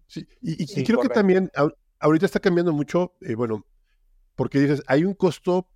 [0.08, 1.52] Sí, y, creo que también
[2.00, 3.66] ahorita está cambiando mucho, eh, bueno,
[4.36, 5.68] porque dices, hay un costo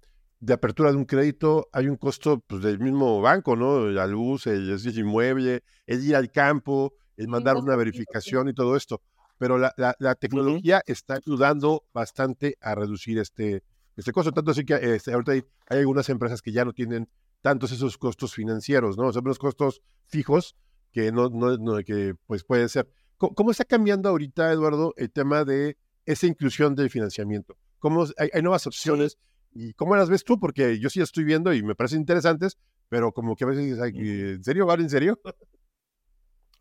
[0.41, 3.87] de apertura de un crédito, hay un costo pues, del mismo banco, ¿no?
[3.87, 9.01] La luz, el, inmueble, el ir al campo, el mandar una verificación y todo esto.
[9.37, 13.63] Pero la, la, tecnología está ayudando bastante a reducir este,
[13.95, 14.31] este costo.
[14.31, 17.07] Tanto así que este, ahorita hay, hay, algunas empresas que ya no tienen
[17.41, 19.13] tantos esos costos financieros, ¿no?
[19.13, 20.55] Son los costos fijos
[20.91, 22.89] que no, no, que pues puede ser.
[23.17, 27.55] ¿Cómo, está cambiando ahorita, Eduardo, el tema de esa inclusión del financiamiento?
[27.77, 29.19] ¿Cómo hay, nuevas opciones?
[29.53, 30.39] ¿Y cómo las ves tú?
[30.39, 32.57] Porque yo sí estoy viendo y me parecen interesantes,
[32.89, 35.19] pero como que a veces dices, ¿en serio, ¿Vale, en serio?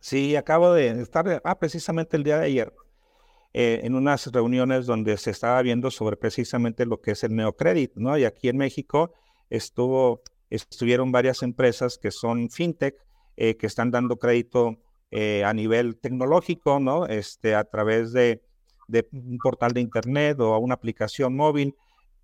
[0.00, 2.72] Sí, acabo de estar ah, precisamente el día de ayer
[3.53, 7.92] eh, en unas reuniones donde se estaba viendo sobre precisamente lo que es el neocredit,
[7.96, 8.16] ¿no?
[8.16, 9.12] Y aquí en México
[9.48, 12.94] estuvo, estuvieron varias empresas que son fintech,
[13.37, 14.79] eh, que están dando crédito
[15.11, 17.07] eh, a nivel tecnológico, ¿no?
[17.07, 18.40] Este, a través de,
[19.11, 21.74] un portal de internet o a una aplicación móvil.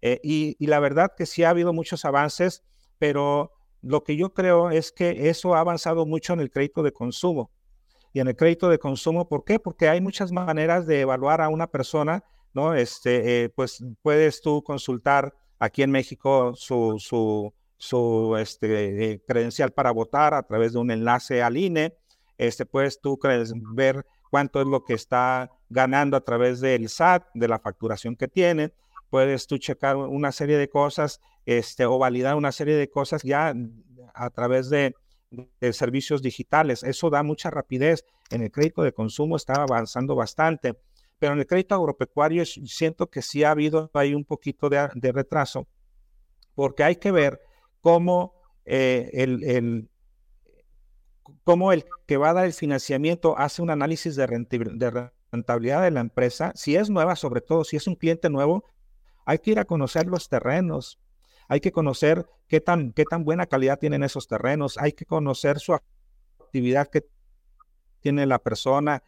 [0.02, 2.62] Y, y la verdad que sí ha habido muchos avances,
[2.98, 6.92] pero lo que yo creo es que eso ha avanzado mucho en el crédito de
[6.92, 7.50] consumo
[8.12, 9.28] y en el crédito de consumo.
[9.28, 9.58] ¿Por qué?
[9.58, 12.74] Porque hay muchas maneras de evaluar a una persona, ¿no?
[12.74, 19.70] Este, eh, pues puedes tú consultar aquí en México su, su, su este, eh, credencial
[19.72, 21.94] para votar a través de un enlace al INE.
[22.38, 23.18] Este, puedes tú
[23.74, 28.28] ver cuánto es lo que está ganando a través del SAT, de la facturación que
[28.28, 28.72] tiene.
[29.10, 33.54] Puedes tú checar una serie de cosas este, o validar una serie de cosas ya
[34.14, 34.94] a través de,
[35.72, 36.82] servicios digitales.
[36.82, 38.04] Eso da mucha rapidez.
[38.30, 40.74] En el crédito de consumo está avanzando bastante,
[41.18, 45.66] pero en el crédito agropecuario siento que sí ha habido ahí un poquito de, retraso,
[46.54, 47.40] porque hay que ver
[47.80, 49.90] cómo eh, el, el,
[51.44, 56.00] cómo el que va a dar el financiamiento hace un análisis de rentabilidad de la
[56.00, 56.52] empresa.
[56.54, 58.64] Si es nueva, sobre todo si es un cliente nuevo,
[59.26, 60.98] hay que ir a conocer los terrenos,
[61.48, 65.58] hay que conocer qué tan, qué tan buena calidad tienen esos terrenos, hay que conocer
[65.58, 67.06] su actividad que
[68.00, 69.02] tiene la persona,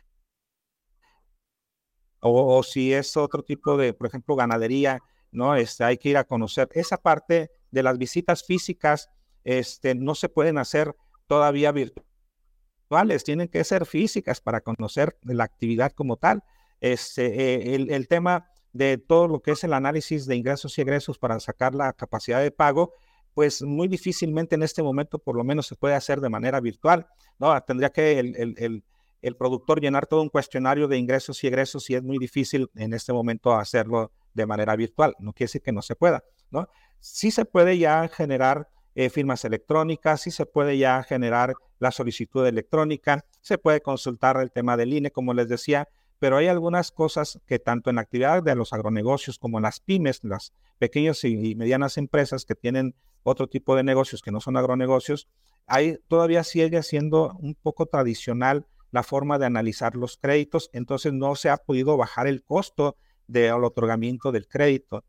[2.21, 5.01] o, si es otro tipo de, por ejemplo, ganadería,
[5.31, 5.55] ¿no?
[5.55, 6.69] Este, hay que ir a conocer.
[6.73, 9.09] Esa parte de las visitas físicas
[9.45, 10.97] este, no se pueden hacer
[11.29, 16.43] todavía virtuales, tienen que ser físicas para conocer la actividad como tal.
[16.81, 20.83] Este, eh, el, el, tema de todo lo que es el análisis de ingresos y
[20.83, 22.93] egresos para sacar la capacidad de pago,
[23.35, 27.07] pues muy difícilmente en este momento por lo menos se puede hacer de manera virtual,
[27.39, 27.61] ¿no?
[27.63, 28.83] Tendría que el,
[29.21, 32.95] el, productor llenar todo un cuestionario de ingresos y egresos y es muy difícil en
[32.95, 36.69] este momento hacerlo de manera virtual, no quiere decir que no se pueda, ¿no?
[37.01, 42.45] Sí se puede ya generar eh, firmas electrónicas, sí se puede ya generar la solicitud
[42.45, 47.41] electrónica, se puede consultar el tema del INE, como les decía, pero hay algunas cosas
[47.47, 51.97] que tanto en actividad de los agronegocios como en las pymes, las pequeñas y medianas
[51.97, 55.29] empresas que tienen otro tipo de negocios que no son agronegocios,
[55.67, 61.35] hay, todavía sigue siendo un poco tradicional la forma de analizar los créditos, entonces no
[61.35, 65.05] se ha podido bajar el costo del otorgamiento del crédito.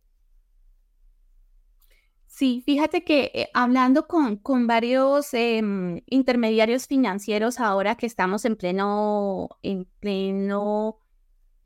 [2.27, 8.55] Sí, fíjate que eh, hablando con, con varios em, intermediarios financieros ahora que estamos en
[8.55, 10.98] pleno, en pleno,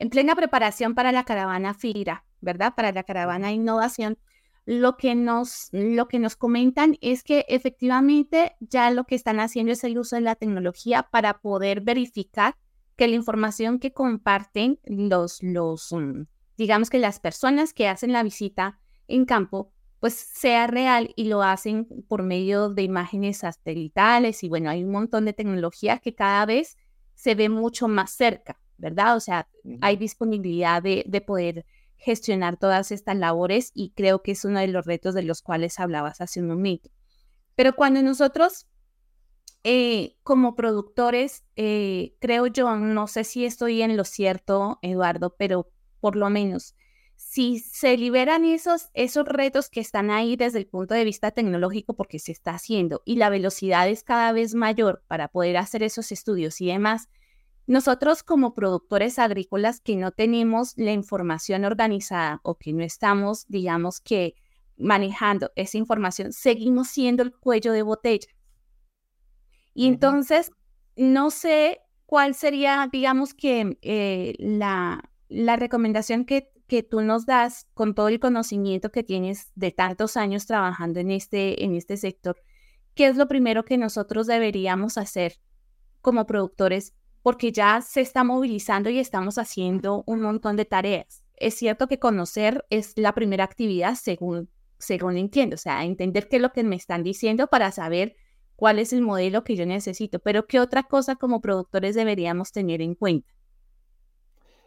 [0.04, 2.74] en plena preparación para la caravana FIRA, ¿verdad?
[2.76, 4.18] Para la caravana innovación,
[4.66, 9.72] lo que nos, lo que nos comentan es que efectivamente ya lo que están haciendo
[9.72, 12.58] es el uso de la tecnología para poder verificar
[12.98, 16.24] que la información que comparten los, los, mm,
[16.58, 21.44] digamos que las personas que hacen la visita en campo pues sea real y lo
[21.44, 26.46] hacen por medio de imágenes satelitales y bueno, hay un montón de tecnología que cada
[26.46, 26.78] vez
[27.16, 29.16] se ve mucho más cerca, ¿verdad?
[29.16, 29.48] O sea,
[29.82, 31.66] hay disponibilidad de, poder
[31.96, 35.80] gestionar todas estas labores y creo que es uno de los retos de los cuales
[35.80, 36.90] hablabas hace un momento.
[37.56, 38.68] Pero cuando nosotros
[39.64, 45.72] eh, como productores, eh, creo yo, no sé si estoy en lo cierto, Eduardo, pero
[46.02, 46.76] por lo menos
[47.16, 51.96] si se liberan esos, esos retos que están ahí desde el punto de vista tecnológico,
[51.96, 56.12] porque se está haciendo, y la velocidad es cada vez mayor para poder hacer esos
[56.12, 57.10] estudios y demás,
[57.66, 64.02] nosotros como productores agrícolas que no tenemos la información organizada o que no estamos, digamos
[64.02, 64.36] que,
[64.78, 68.28] manejando esa información, seguimos siendo el cuello de botella.
[69.74, 70.52] Y entonces,
[70.96, 77.68] no sé cuál sería, digamos que, eh, la, la recomendación que que tú nos das
[77.74, 82.38] con todo el conocimiento que tienes de tantos años trabajando en este, en este sector,
[82.96, 85.36] ¿qué es lo primero que nosotros deberíamos hacer
[86.02, 86.94] como productores?
[87.24, 91.24] Porque ya se está movilizando y estamos haciendo un montón de tareas.
[91.36, 96.36] Es cierto que conocer es la primera actividad según, según entiendo, o sea, entender qué
[96.36, 98.16] es lo que me están diciendo para saber
[98.56, 102.82] cuál es el modelo que yo necesito, pero qué otra cosa como productores deberíamos tener
[102.82, 103.34] en cuenta.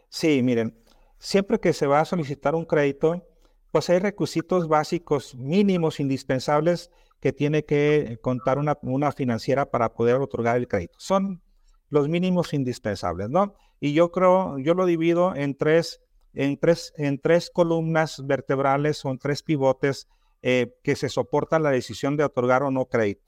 [0.09, 0.77] Sí, miren,
[1.19, 3.25] siempre que se va a solicitar un crédito,
[3.71, 10.57] pues hay requisitos básicos mínimos indispensables que tiene que contar una, financiera para poder otorgar
[10.57, 10.97] el crédito.
[10.99, 11.41] Son
[11.89, 13.53] los mínimos indispensables, ¿no?
[13.79, 16.01] Y yo creo, yo lo divido en tres,
[16.33, 20.07] en tres, en tres columnas vertebrales o en tres pivotes
[20.41, 23.27] eh, que se soportan la decisión de otorgar o no crédito.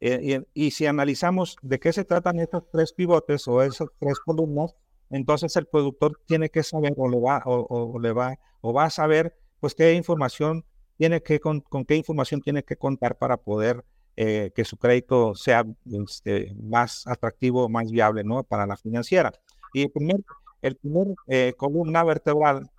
[0.00, 4.74] Eh, y, si analizamos de qué se tratan estos tres pivotes o esas tres columnas,
[5.10, 9.36] entonces el productor tiene que saber o, va, o, le va, o va a saber
[9.60, 10.64] pues qué información
[10.96, 13.84] tiene que, con, qué información tiene que contar para poder
[14.16, 15.64] eh, que su crédito sea
[16.06, 18.42] este, más atractivo, más viable ¿no?
[18.42, 19.32] para la financiera.
[19.72, 22.70] Y el primer, eh, columna vertebral,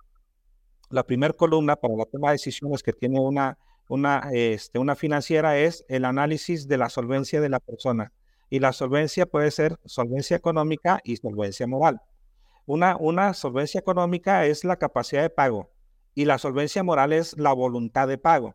[0.90, 5.58] la primera columna para la toma de decisiones que tiene una, una, este, una financiera
[5.58, 8.12] es el análisis de la solvencia de la persona.
[8.48, 12.00] Y la solvencia puede ser solvencia económica y solvencia moral.
[12.66, 15.70] Una, una solvencia económica es la capacidad de pago
[16.14, 18.54] y la solvencia moral es la voluntad de pago.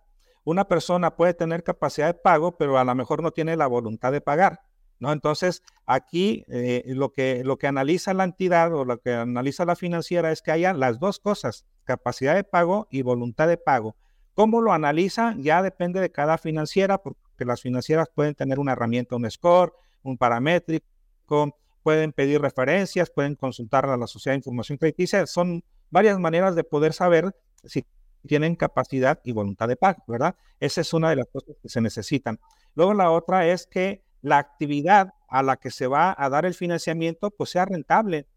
[0.49, 4.11] Una persona puede tener capacidad de pago, pero a lo mejor no tiene la voluntad
[4.11, 4.61] de pagar.
[4.97, 5.11] ¿no?
[5.11, 9.75] Entonces, aquí eh, lo, que, lo que analiza la entidad o lo que analiza la
[9.75, 13.95] financiera es que haya las dos cosas, capacidad de pago y voluntad de pago.
[14.33, 15.35] ¿Cómo lo analiza?
[15.37, 20.17] Ya depende de cada financiera, porque las financieras pueden tener una herramienta, un score, un
[20.17, 25.27] paramétrico, pueden pedir referencias, pueden consultar a la Sociedad de Información Crediticia.
[25.27, 27.85] Son varias maneras de poder saber si
[28.27, 30.35] tienen capacidad y voluntad de pago, ¿verdad?
[30.59, 32.39] Esa es una de las cosas que se necesitan.
[32.75, 36.53] Luego la otra es que la actividad a la que se va a dar el
[36.53, 38.27] financiamiento pues sea rentable.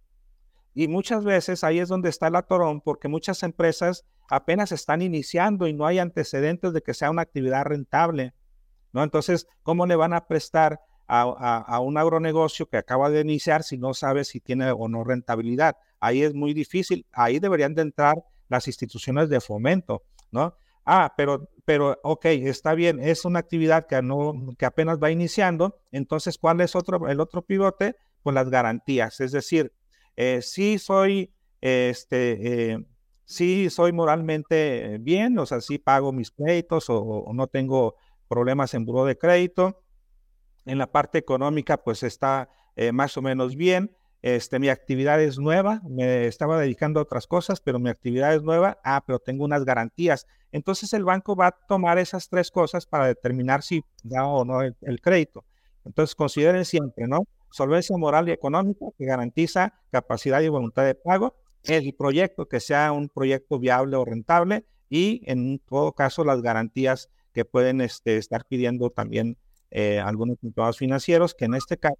[0.75, 5.67] Y muchas veces ahí es donde está el atorón, porque muchas empresas apenas están iniciando
[5.67, 8.33] y no hay antecedentes de que sea una actividad rentable.
[8.93, 9.03] ¿no?
[9.03, 13.93] Entonces, ¿cómo le van a prestar a, un agronegocio que acaba de iniciar si no
[13.93, 15.77] sabe si tiene o no rentabilidad?
[16.01, 17.07] Ahí es muy difícil.
[17.13, 18.17] Ahí deberían de entrar
[18.49, 20.55] las instituciones de fomento, ¿no?
[20.85, 25.81] Ah, pero, pero, ok, está bien, es una actividad que, no, que apenas va iniciando,
[25.93, 27.97] entonces, ¿cuál es otro, el otro pivote?
[28.23, 29.73] Pues las garantías, es decir,
[30.17, 32.85] eh, si soy, este, eh,
[33.25, 37.97] si soy moralmente bien, o sea, si pago mis créditos o, no tengo
[38.29, 39.83] problemas en buro de crédito.
[40.65, 43.97] En la parte económica, pues está eh, más o menos bien.
[44.23, 48.43] Este, mi actividad es nueva, me estaba dedicando a otras cosas, pero mi actividad es
[48.43, 50.29] nueva, ah, pero tengo unas garantías.
[50.53, 54.63] Entonces el banco va a tomar esas tres cosas para determinar si da o no
[54.63, 55.45] el, crédito.
[55.85, 57.27] Entonces consideren siempre, ¿no?
[57.51, 62.93] Solvencia moral y económica que garantiza capacidad y voluntad de pago, el proyecto que sea
[62.93, 68.45] un proyecto viable o rentable y en todo caso las garantías que pueden este, estar
[68.47, 69.37] pidiendo también
[69.71, 71.97] eh, algunos mercados financieros, que en este caso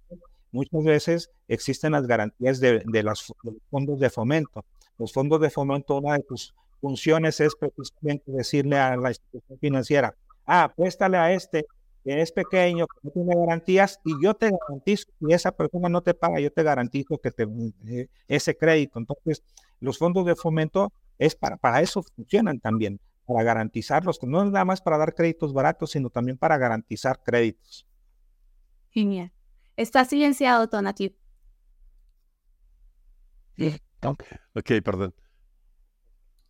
[0.53, 3.33] muchas veces existen las garantías de, los,
[3.69, 4.63] fondos de fomento.
[4.97, 10.15] Los fondos de fomento, una de sus funciones es precisamente decirle a la institución financiera,
[10.45, 11.65] ah, préstale a este
[12.03, 16.01] que es pequeño, que no tiene garantías, y yo te garantizo, si esa persona no
[16.01, 17.47] te paga, yo te garantizo que te,
[18.27, 18.99] ese crédito.
[18.99, 19.41] Entonces,
[19.79, 24.65] los fondos de fomento es para, para eso funcionan también, para garantizarlos, no es nada
[24.65, 27.87] más para dar créditos baratos, sino también para garantizar créditos.
[28.89, 29.31] Genial.
[29.75, 31.15] Está silenciado, Tonati.
[34.53, 35.13] Ok, perdón.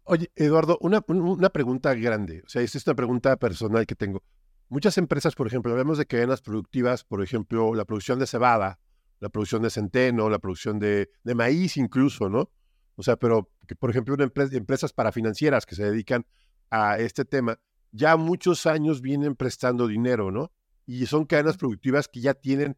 [0.05, 2.43] Oye, Eduardo, una, pregunta grande.
[2.45, 4.21] O sea, esta es una pregunta personal que tengo.
[4.67, 8.79] Muchas empresas, por ejemplo, hablamos de cadenas productivas, por ejemplo, la producción de cebada,
[9.19, 12.51] la producción de centeno, la producción de, maíz incluso, ¿no?
[12.95, 16.25] O sea, pero, por ejemplo, una empresa, empresas parafinancieras que se dedican
[16.69, 17.59] a este tema,
[17.91, 20.51] ya muchos años vienen prestando dinero, ¿no?
[20.85, 22.77] Y son cadenas productivas que ya tienen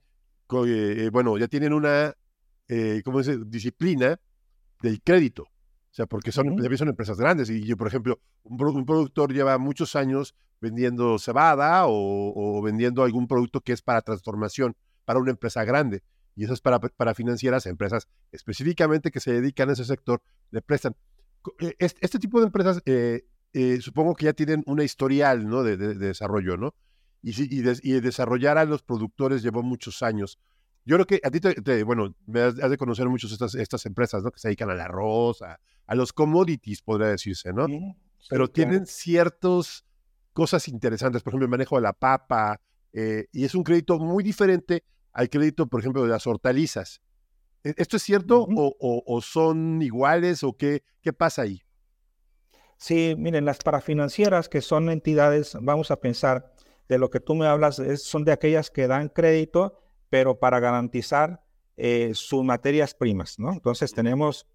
[0.51, 2.13] eh, bueno, ya tienen una,
[2.67, 3.38] eh, ¿cómo dice?
[3.45, 4.19] Disciplina
[4.81, 5.43] del crédito.
[5.43, 7.49] O sea, porque son, son empresas grandes.
[7.49, 13.62] Y yo, por ejemplo, un, productor lleva muchos años vendiendo cebada o, vendiendo algún producto
[13.62, 16.03] que es para transformación, para una empresa grande.
[16.36, 20.62] Y eso es para, para financieras, empresas específicamente que se dedican a ese sector, le
[20.62, 20.95] prestan.
[21.60, 22.84] Eh, este, tipo de empresas,
[23.79, 25.63] supongo que ya tienen una historial ¿no?
[25.63, 26.75] de, de desarrollo, ¿no?
[27.21, 27.62] Y,
[28.01, 30.39] desarrollar a los productores llevó muchos años.
[30.86, 34.23] Yo creo que a ti, te, bueno, me has, de conocer muchas estas, estas empresas,
[34.23, 34.32] ¿no?
[34.32, 35.60] Que se dedican al arroz, a,
[35.95, 37.67] los commodities, podría decirse, ¿no?
[38.30, 39.86] Pero tienen ciertas
[40.34, 42.60] cosas interesantes, por ejemplo, el manejo de la papa,
[42.93, 47.01] eh, y es un crédito muy diferente al crédito, por ejemplo, de las hortalizas.
[47.63, 51.62] ¿E, ¿Esto es cierto o, son iguales o qué, qué pasa ahí?
[52.78, 56.54] Sí, miren, las parafinancieras, que son entidades, vamos a pensar,
[56.88, 59.79] de lo que tú me hablas son de aquellas que dan crédito,
[60.10, 61.44] pero para garantizar
[61.77, 63.52] eh, sus materias primas, ¿no?
[63.52, 64.48] Entonces tenemos,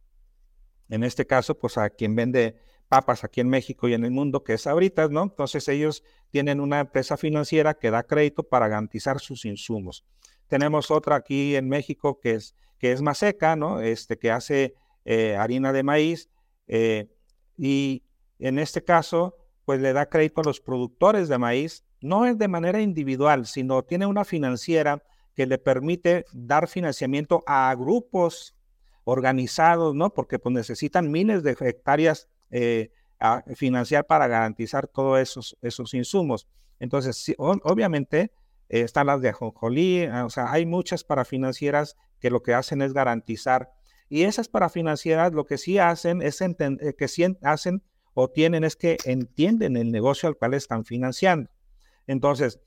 [0.88, 2.56] en este caso, pues a quien vende
[2.88, 5.22] papas aquí en México y en el mundo, que es ahorita, ¿no?
[5.22, 10.04] Entonces ellos tienen una empresa financiera que da crédito para garantizar sus insumos.
[10.48, 13.80] Tenemos otra aquí en México que es, que es Maseca, ¿no?
[13.80, 14.74] Este, que hace
[15.04, 16.30] eh, harina de maíz
[16.66, 17.08] eh,
[17.56, 18.02] y
[18.38, 22.48] en este caso, pues le da crédito a los productores de maíz no es de
[22.48, 25.02] manera individual, sino tiene una financiera
[25.34, 28.54] que le permite dar financiamiento a grupos
[29.04, 30.12] organizados, ¿no?
[30.12, 32.90] Porque pues, necesitan miles de hectáreas eh,
[33.54, 36.46] financiar para garantizar todos esos, esos insumos.
[36.78, 38.32] Entonces, obviamente,
[38.68, 42.82] eh, están las de Ajonjolí, ah, o sea, hay muchas parafinancieras que lo que hacen
[42.82, 43.70] es garantizar.
[44.08, 47.82] Y esas parafinancieras lo que sí hacen es eh, que sí hacen
[48.14, 51.50] o tienen es que entienden el negocio al cual están financiando.
[52.10, 52.58] Entonces,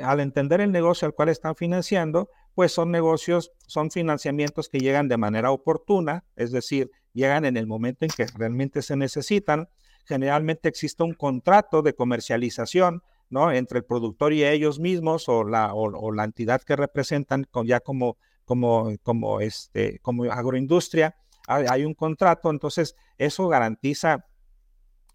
[0.00, 5.08] al entender el negocio al cual están financiando, pues son negocios, son financiamientos que llegan
[5.08, 9.68] de manera oportuna, es decir, llegan en el momento en que realmente se necesitan.
[10.04, 13.50] Generalmente existe un contrato de comercialización ¿no?
[13.50, 18.16] entre el productor y ellos mismos o la, o, la entidad que representan ya como,
[19.40, 21.16] este, como agroindustria.
[21.48, 24.26] Hay un contrato, entonces eso garantiza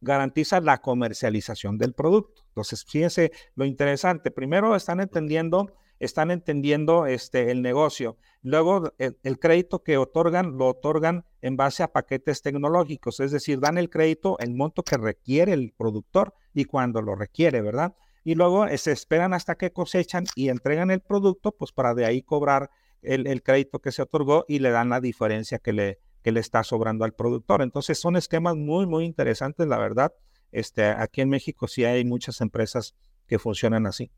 [0.01, 2.43] garantiza la comercialización del producto.
[2.49, 4.31] Entonces, fíjense lo interesante.
[4.31, 8.17] Primero están entendiendo, están entendiendo este, el negocio.
[8.41, 13.77] Luego, el, crédito que otorgan, lo otorgan en base a paquetes tecnológicos, es decir, dan
[13.77, 17.95] el crédito, el monto que requiere el productor y cuando lo requiere, ¿verdad?
[18.23, 22.05] Y luego eh, se esperan hasta que cosechan y entregan el producto, pues para de
[22.05, 22.69] ahí cobrar
[23.01, 26.39] el, el crédito que se otorgó y le dan la diferencia que le, que le
[26.39, 27.61] está sobrando al productor.
[27.61, 30.13] Entonces son esquemas muy, muy interesantes, la verdad.
[30.51, 32.95] Este, aquí en México sí hay muchas empresas
[33.27, 34.11] que funcionan así.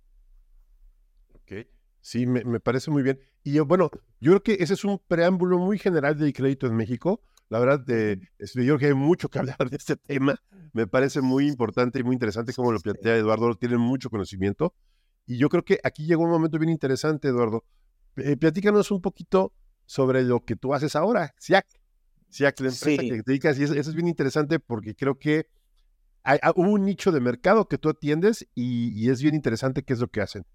[1.34, 1.68] Ok,
[2.02, 3.20] sí, me, parece muy bien.
[3.44, 3.90] Y yo, bueno,
[4.20, 7.22] yo creo que ese es un preámbulo muy general del crédito en México.
[7.50, 10.36] La verdad, de, yo creo que hay mucho que hablar de este tema.
[10.74, 13.56] Me parece muy importante y muy interesante como lo plantea Eduardo.
[13.56, 14.76] Tiene mucho conocimiento.
[15.26, 17.64] Y yo creo que aquí llegó un momento bien interesante, Eduardo.
[18.18, 19.54] Eh, platícanos un poquito
[19.86, 21.79] sobre lo que tú haces ahora, SIAC.
[22.30, 25.48] Sí, a la empresa que te dedicas, y eso, es bien interesante porque creo que
[26.24, 29.94] hay, ah, hubo un nicho de mercado que tú atiendes y, es bien interesante qué
[29.94, 30.46] es lo que hacen.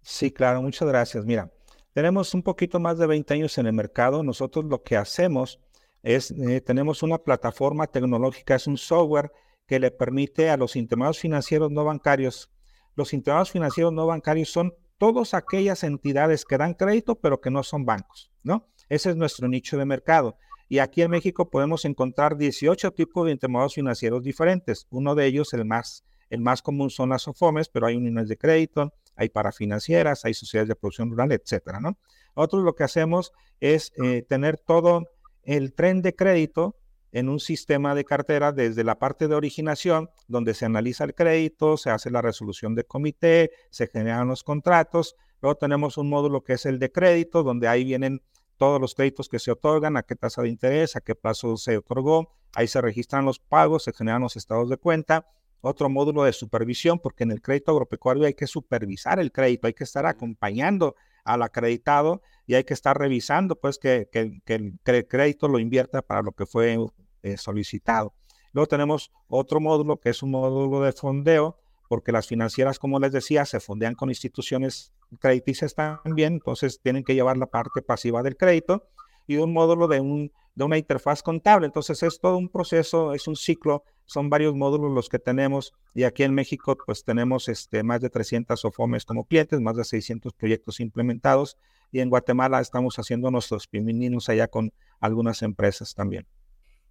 [0.00, 1.24] Sí, claro, muchas gracias.
[1.26, 1.52] Mira,
[1.92, 4.22] tenemos un poquito más de 20 años en el mercado.
[4.22, 5.60] Nosotros lo que hacemos
[6.02, 9.30] es, eh, tenemos una plataforma tecnológica, es un software
[9.66, 12.50] que le permite a los intermediarios financieros no bancarios.
[12.94, 17.62] Los intermediarios financieros no bancarios son todas aquellas entidades que dan crédito, pero que no
[17.62, 18.68] son bancos, ¿no?
[18.88, 20.38] Ese es nuestro nicho de mercado.
[20.68, 24.86] Y aquí en México podemos encontrar 18 tipos de intermediarios financieros diferentes.
[24.90, 28.36] Uno de ellos, el más, el más común, son las SOFOMES, pero hay uniones de
[28.36, 31.98] crédito, hay parafinancieras, hay sociedades de producción rural, etcétera, ¿no?
[32.34, 35.08] Otros lo que hacemos es eh, tener todo
[35.42, 36.76] el tren de crédito
[37.12, 41.78] en un sistema de cartera desde la parte de originación, donde se analiza el crédito,
[41.78, 45.16] se hace la resolución de comité, se generan los contratos.
[45.40, 48.22] Luego tenemos un módulo que es el de crédito, donde ahí vienen
[48.58, 51.78] todos los créditos que se otorgan, a qué tasa de interés, a qué plazo se
[51.78, 52.34] otorgó.
[52.54, 55.26] Ahí se registran los pagos, se generan los estados de cuenta.
[55.60, 59.74] Otro módulo de supervisión, porque en el crédito agropecuario hay que supervisar el crédito, hay
[59.74, 60.94] que estar acompañando
[61.24, 64.08] al acreditado y hay que estar revisando pues que,
[64.44, 66.78] el crédito lo invierta para lo que fue
[67.22, 68.14] eh, solicitado.
[68.52, 73.12] Luego tenemos otro módulo que es un módulo de fondeo, porque las financieras, como les
[73.12, 78.36] decía, se fondean con instituciones crediticias también, entonces tienen que llevar la parte pasiva del
[78.36, 78.88] crédito
[79.26, 81.66] y un módulo de, un, de una interfaz contable.
[81.66, 86.04] Entonces es todo un proceso, es un ciclo, son varios módulos los que tenemos y
[86.04, 90.32] aquí en México pues tenemos este, más de 300 OFOMES como clientes, más de 600
[90.32, 91.56] proyectos implementados
[91.92, 96.26] y en Guatemala estamos haciendo nuestros pimininos allá con algunas empresas también.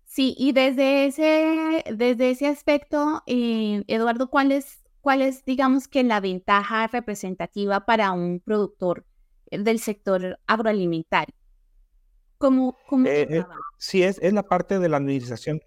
[0.06, 6.04] Sí, y desde ese, desde ese aspecto, eh, Eduardo, ¿cuál es cuál es, digamos que,
[6.04, 9.06] la ventaja representativa para un productor
[9.50, 11.34] eh, del sector agroalimentario.
[12.38, 13.46] ¿Cómo, eh, eh,
[13.78, 15.62] sí, es, es la parte de la administración.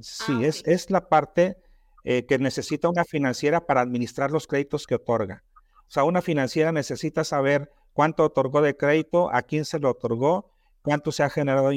[0.00, 1.58] Sí, ah, es, es la parte
[2.02, 5.44] que necesita una financiera para administrar los créditos que otorga.
[5.86, 10.50] O sea, una financiera necesita saber cuánto otorgó de crédito, a quién se lo otorgó,
[10.82, 11.76] cuánto se ha generado de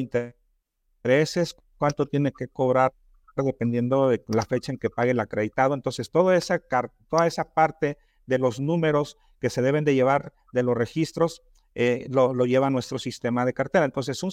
[1.03, 2.93] intereses, cuánto tiene que cobrar
[3.41, 5.73] dependiendo de la fecha en que pague el acreditado.
[5.73, 6.59] Entonces, toda esa,
[7.09, 11.41] toda esa parte de los números que se deben de llevar de los registros
[11.75, 13.85] eh, lo, lleva nuestro sistema de cartera.
[13.85, 14.31] Entonces, un,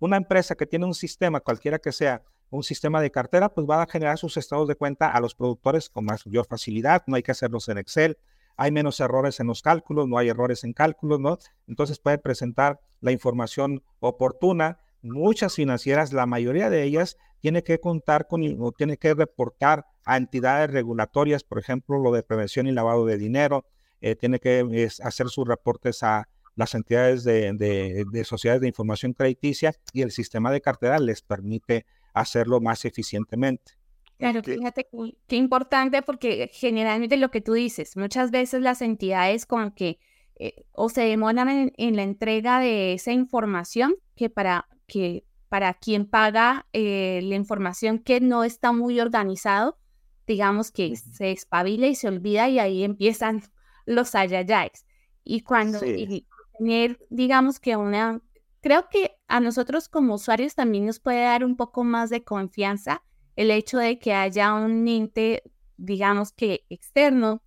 [0.00, 3.82] una empresa que tiene un sistema, cualquiera que sea, un sistema de cartera, pues va
[3.82, 7.04] a generar sus estados de cuenta a los productores con mayor facilidad.
[7.06, 8.18] No hay que hacerlos en Excel.
[8.56, 11.38] Hay menos errores en los cálculos, no hay errores en cálculos, ¿no?
[11.68, 14.78] Entonces puede presentar la información oportuna.
[15.02, 20.16] Muchas financieras, la mayoría de ellas, tiene que contar con o tiene que reportar a
[20.16, 23.64] entidades regulatorias, por ejemplo, lo de prevención y lavado de dinero,
[24.00, 30.02] eh, tiene que hacer sus reportes a las entidades de, sociedades de información crediticia y
[30.02, 33.72] el sistema de cartera les permite hacerlo más eficientemente.
[34.18, 34.86] Claro, fíjate
[35.26, 39.98] qué importante porque generalmente lo que tú dices, muchas veces las entidades como que
[40.42, 46.06] eh, o se demoran en, la entrega de esa información que para que para quien
[46.06, 49.78] paga eh, la información que no está muy organizado,
[50.26, 53.42] digamos que se espabila y se olvida y ahí empiezan
[53.86, 54.84] los ayayáis.
[55.24, 58.20] Y cuando tener, digamos que una,
[58.60, 63.02] creo que a nosotros como usuarios también nos puede dar un poco más de confianza
[63.36, 65.42] el hecho de que haya un ente,
[65.76, 67.42] digamos que externo,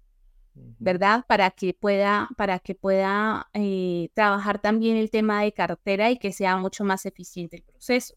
[0.56, 1.26] ¿verdad?
[1.28, 6.32] Para que pueda, para que pueda eh, trabajar también el tema de cartera y que
[6.32, 8.16] sea mucho más eficiente el proceso.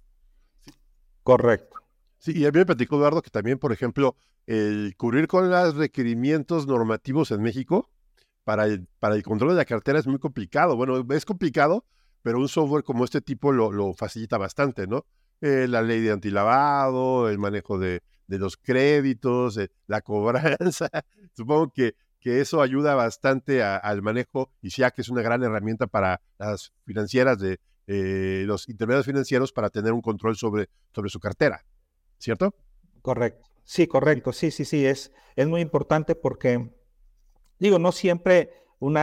[1.23, 1.77] Correcto.
[2.19, 4.17] Sí, y a mí me platicó Eduardo que también, por ejemplo,
[4.47, 7.91] el cubrir con los requerimientos normativos en México
[8.45, 10.77] para el, para el control de la cartera es muy complicado.
[10.77, 11.85] Bueno, es complicado,
[12.23, 15.05] pero un software como este tipo lo, lo facilita bastante, ¿no?
[15.43, 20.89] Eh, la ley de antilavado, el manejo de, los créditos, eh, la cobranza.
[21.35, 21.95] Supongo que,
[22.27, 26.73] que eso ayuda bastante al manejo y ya que es una gran herramienta para las
[26.85, 31.65] financieras de eh, los intermediarios financieros para tener un control sobre, sobre su cartera,
[32.19, 32.53] ¿cierto?
[33.01, 33.47] Correcto.
[33.63, 34.33] Sí, correcto.
[34.33, 34.85] Sí, sí, sí.
[34.85, 36.69] Es, es muy importante porque,
[37.61, 38.51] digo, no siempre
[38.81, 38.99] un,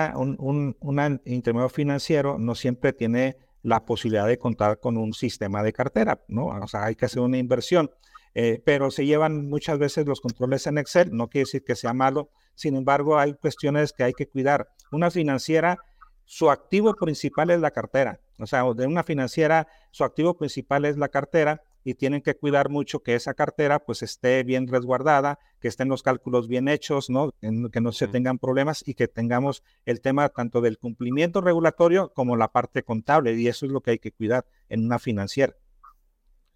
[0.81, 6.21] un intermedio financiero no siempre tiene la posibilidad de contar con un sistema de cartera,
[6.27, 6.47] ¿no?
[6.47, 7.89] O sea, hay que hacer una inversión.
[8.35, 11.93] Eh, pero se llevan muchas veces los controles en Excel, no quiere decir que sea
[11.93, 14.69] malo, sin embargo hay cuestiones que hay que cuidar.
[14.91, 15.77] Una financiera,
[16.25, 20.97] su activo principal es la cartera, o sea, de una financiera, su activo principal es
[20.97, 25.67] la cartera y tienen que cuidar mucho que esa cartera pues esté bien resguardada, que
[25.67, 27.33] estén los cálculos bien hechos, ¿no?
[27.41, 32.37] que no se tengan problemas y que tengamos el tema tanto del cumplimiento regulatorio como
[32.37, 35.55] la parte contable y eso es lo que hay que cuidar en una financiera.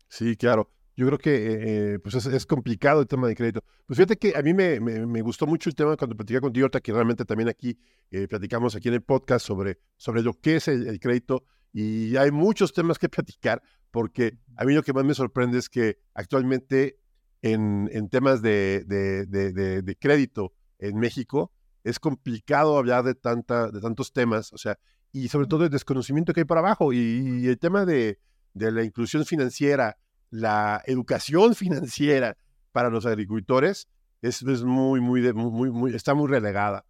[0.07, 0.69] Sí, claro.
[0.97, 3.63] Yo creo que eh, pues es, complicado el tema de crédito.
[3.85, 6.81] Pues fíjate que a mí me, me, gustó mucho el tema cuando platicé contigo, ahorita
[6.81, 7.77] que realmente también aquí
[8.11, 11.45] eh, platicamos aquí en el podcast sobre, sobre lo que es el crédito
[11.79, 15.69] y hay muchos temas que platicar, porque a mí lo que más me sorprende es
[15.69, 16.97] que actualmente
[17.41, 21.51] en, en temas de, de, de, crédito en México
[21.83, 24.79] es complicado hablar de, tanta, de tantos temas, o sea,
[25.11, 28.19] y sobre todo el desconocimiento que hay por abajo y, el tema de,
[28.55, 29.97] la inclusión financiera,
[30.29, 32.37] la educación financiera
[32.71, 33.87] para los agricultores
[34.21, 36.85] es, es muy, muy, muy, muy, está muy relegada.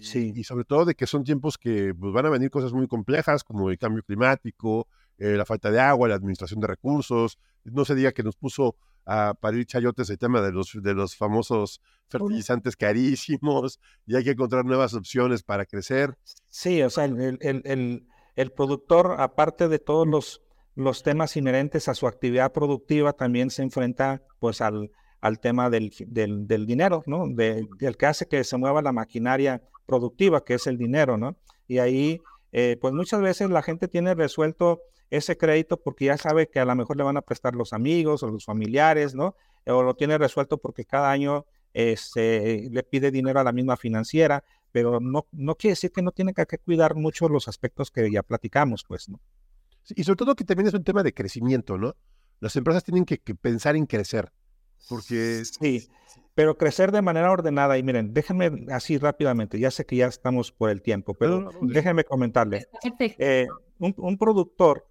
[0.00, 0.32] Sí.
[0.34, 3.44] Y sobre todo de que son tiempos que pues, van a venir cosas muy complejas
[3.44, 7.38] como el cambio climático, eh, la falta de agua, la administración de recursos.
[7.64, 8.76] No se diga que nos puso
[9.06, 14.32] a parir chayotes el tema de los, de los famosos fertilizantes carísimos y hay que
[14.32, 16.18] encontrar nuevas opciones para crecer.
[16.48, 20.42] Sí, o sea, el, el, el, productor, aparte de todos los,
[20.76, 25.92] los temas inherentes a su actividad productiva, también se enfrenta pues al, al tema del,
[26.06, 27.26] del, dinero, ¿no?
[27.26, 31.36] De, del que hace que se mueva la maquinaria productiva, que es el dinero, ¿no?
[31.66, 32.20] Y ahí,
[32.52, 36.64] eh, pues muchas veces la gente tiene resuelto ese crédito porque ya sabe que a
[36.64, 39.34] lo mejor le van a prestar los amigos o los familiares, ¿no?
[39.66, 44.44] O lo tiene resuelto porque cada año este, le pide dinero a la misma financiera,
[44.72, 48.22] pero no, no quiere decir que no tiene que, cuidar mucho los aspectos que ya
[48.22, 49.20] platicamos, pues, ¿no?
[49.94, 51.94] Y sobre todo que también es un tema de crecimiento, ¿no?
[52.40, 54.32] Las empresas tienen que, pensar en crecer,
[54.88, 55.44] porque...
[55.44, 55.88] Sí,
[56.34, 57.78] pero crecer de manera ordenada.
[57.78, 62.04] Y miren, déjenme así rápidamente, ya sé que ya estamos por el tiempo, pero déjenme
[62.04, 62.66] comentarle.
[63.18, 63.46] Eh,
[63.78, 64.86] un, un, productor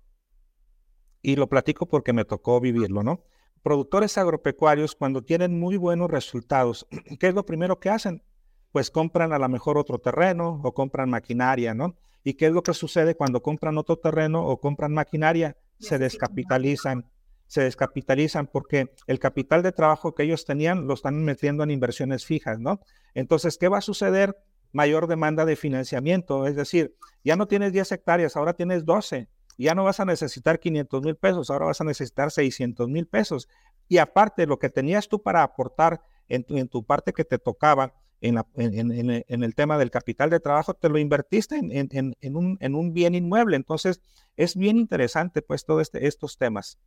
[1.21, 3.23] y lo platico porque me tocó vivirlo, ¿no?
[3.61, 6.87] Productores agropecuarios, cuando tienen muy buenos resultados,
[7.19, 8.23] ¿qué es lo primero que hacen?
[8.71, 11.95] Pues compran a lo mejor otro terreno o compran maquinaria, ¿no?
[12.25, 15.55] ¿Y qué es lo que sucede cuando compran otro terreno o compran maquinaria?
[15.79, 17.05] Se descapitalizan,
[17.45, 22.25] se descapitalizan porque el capital de trabajo que ellos tenían lo están metiendo en inversiones
[22.25, 22.81] fijas, ¿no?
[23.13, 24.35] Entonces, ¿qué va a suceder?
[24.71, 29.75] Mayor demanda de financiamiento, es decir, ya no tienes 10 hectáreas, ahora tienes 12 ya
[29.75, 33.47] no vas a necesitar 500 mil pesos, ahora vas a necesitar 600 mil pesos.
[33.87, 37.37] Y aparte, lo que tenías tú para aportar en tu, en tu parte que te
[37.37, 37.93] tocaba
[38.27, 42.93] en, en, el tema del capital de trabajo, te lo invertiste en, un, en un
[42.93, 43.55] bien inmueble.
[43.55, 44.01] Entonces,
[44.35, 46.79] es bien interesante, pues, todos este, estos temas.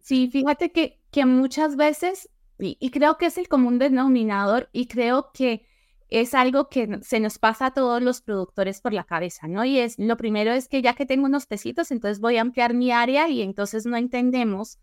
[0.00, 5.30] Sí, fíjate que, que muchas veces, y creo que es el común denominador, y creo
[5.32, 5.66] que
[6.08, 9.64] es algo que se nos pasa a todos los productores por la cabeza, ¿no?
[9.64, 12.74] Y es, lo primero es que ya que tengo unos pesitos, entonces voy a ampliar
[12.74, 14.78] mi área y entonces no entendemos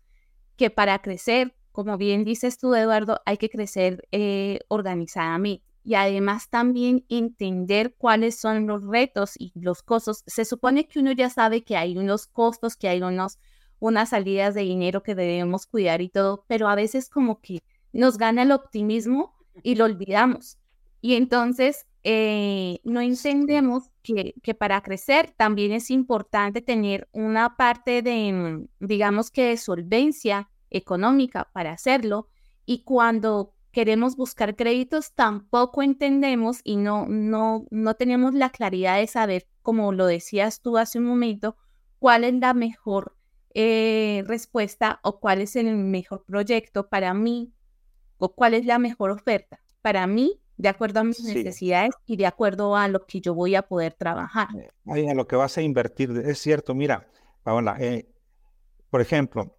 [0.56, 6.48] que para crecer, como bien dices tú, Eduardo, hay que crecer eh, organizadamente y además
[6.48, 10.22] también entender cuáles son los retos y los costos.
[10.24, 13.40] Se supone que uno ya sabe que hay unos costos, que hay unos,
[13.80, 18.18] unas salidas de dinero que debemos cuidar y todo, pero a veces como que nos
[18.18, 20.58] gana el optimismo y lo olvidamos.
[21.00, 28.00] Y entonces eh, no entendemos que, que, para crecer también es importante tener una parte
[28.00, 32.28] de, digamos que de solvencia económica para hacerlo.
[32.66, 39.06] Y cuando queremos buscar créditos, tampoco entendemos y no, no, no tenemos la claridad de
[39.06, 41.56] saber, como lo decías tú hace un momento,
[41.98, 43.16] cuál es la mejor
[43.52, 47.52] eh, respuesta o cuál es el mejor proyecto para mí
[48.18, 52.26] o cuál es la mejor oferta para mí de acuerdo a mis necesidades y de
[52.26, 54.48] acuerdo a lo que yo voy a poder trabajar.
[54.86, 56.10] Eh, a lo que vas a invertir.
[56.24, 57.08] Es cierto, mira,
[57.42, 58.08] Paola, eh,
[58.88, 59.58] por ejemplo,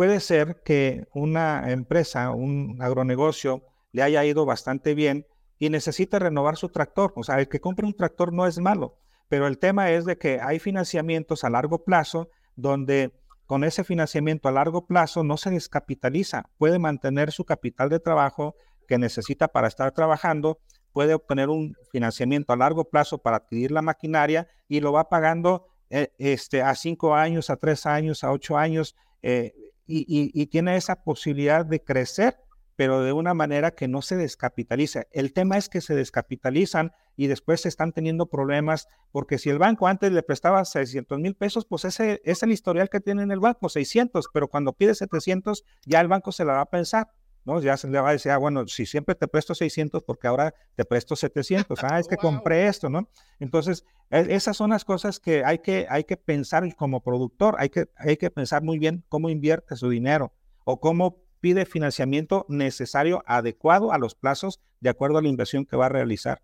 [0.00, 5.26] puede ser que una empresa, un agronegocio, le haya ido bastante bien
[5.58, 7.12] y necesita renovar su tractor.
[7.16, 8.96] O sea, el que compre un tractor no es malo,
[9.28, 13.12] pero el tema es de que hay financiamientos a largo plazo donde
[13.44, 18.54] con ese financiamiento a largo plazo no se descapitaliza, puede mantener su capital de trabajo
[18.88, 20.60] que necesita para estar trabajando,
[20.94, 25.66] puede obtener un financiamiento a largo plazo para adquirir la maquinaria y lo va pagando
[25.90, 29.52] eh, este, a cinco años, a tres años, a ocho años, eh,
[29.90, 32.36] y, tiene esa posibilidad de crecer
[32.76, 35.02] pero de una manera que no se descapitaliza.
[35.10, 39.58] El tema es que se descapitalizan y después se están teniendo problemas porque si el
[39.58, 43.32] banco antes le prestaba 600 mil pesos, pues ese es el historial que tiene en
[43.32, 47.10] el banco, 600, pero cuando pide 700 ya el banco se la va a pensar.
[47.44, 47.60] ¿No?
[47.60, 50.54] Ya se le va a decir, ah, bueno, si siempre te presto 600, porque ahora
[50.74, 51.82] te presto 700.
[51.84, 52.16] Ah, es que
[52.48, 53.08] compré esto, ¿no?
[53.38, 57.70] Entonces, e, esas son las cosas que hay que, hay que pensar como productor, hay
[57.70, 60.32] que, hay que pensar muy bien cómo invierte su dinero
[60.64, 65.76] o cómo pide financiamiento necesario, adecuado a los plazos, de acuerdo a la inversión que
[65.76, 66.42] va a realizar.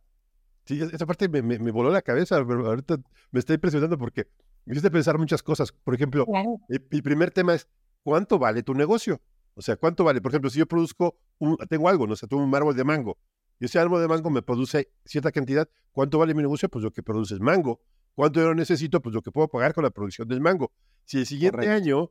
[0.65, 2.97] Sí, esa parte me, me, voló la cabeza, pero ahorita
[3.31, 4.27] me está impresionando porque
[4.65, 5.71] me hiciste pensar muchas cosas.
[5.71, 6.27] Por ejemplo,
[6.69, 7.69] el, primer tema es,
[8.03, 9.21] ¿cuánto vale tu negocio?
[9.57, 10.21] O sea, ¿cuánto vale?
[10.21, 13.19] Por ejemplo, si yo produzco, un, tengo algo, no sé, tengo un árbol de mango,
[13.59, 16.69] y ese árbol de mango me produce cierta cantidad, ¿cuánto vale mi negocio?
[16.69, 17.81] Pues lo que produce es mango.
[18.15, 19.01] ¿Cuánto yo necesito?
[19.01, 20.73] Pues lo que puedo pagar con la producción del mango.
[21.05, 22.11] Si el siguiente año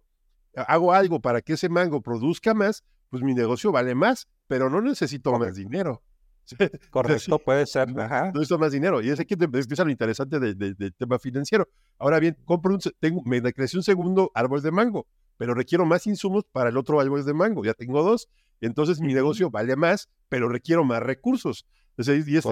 [0.56, 4.82] hago algo para que ese mango produzca más, pues mi negocio vale más, pero no
[4.82, 6.04] necesito más dinero.
[6.92, 7.94] Correcto, puede ser.
[7.94, 9.02] No necesito más dinero.
[9.02, 11.68] Y es aquí es lo interesante del tema financiero.
[11.98, 15.08] Ahora bien, compro un, tengo, me creció un segundo árbol de mango,
[15.38, 17.64] pero requiero más insumos para el otro árbol de mango.
[17.64, 18.30] Ya tengo dos.
[18.62, 21.66] Entonces mi negocio vale más, pero requiero más recursos.
[21.98, 22.46] Entonces, y es,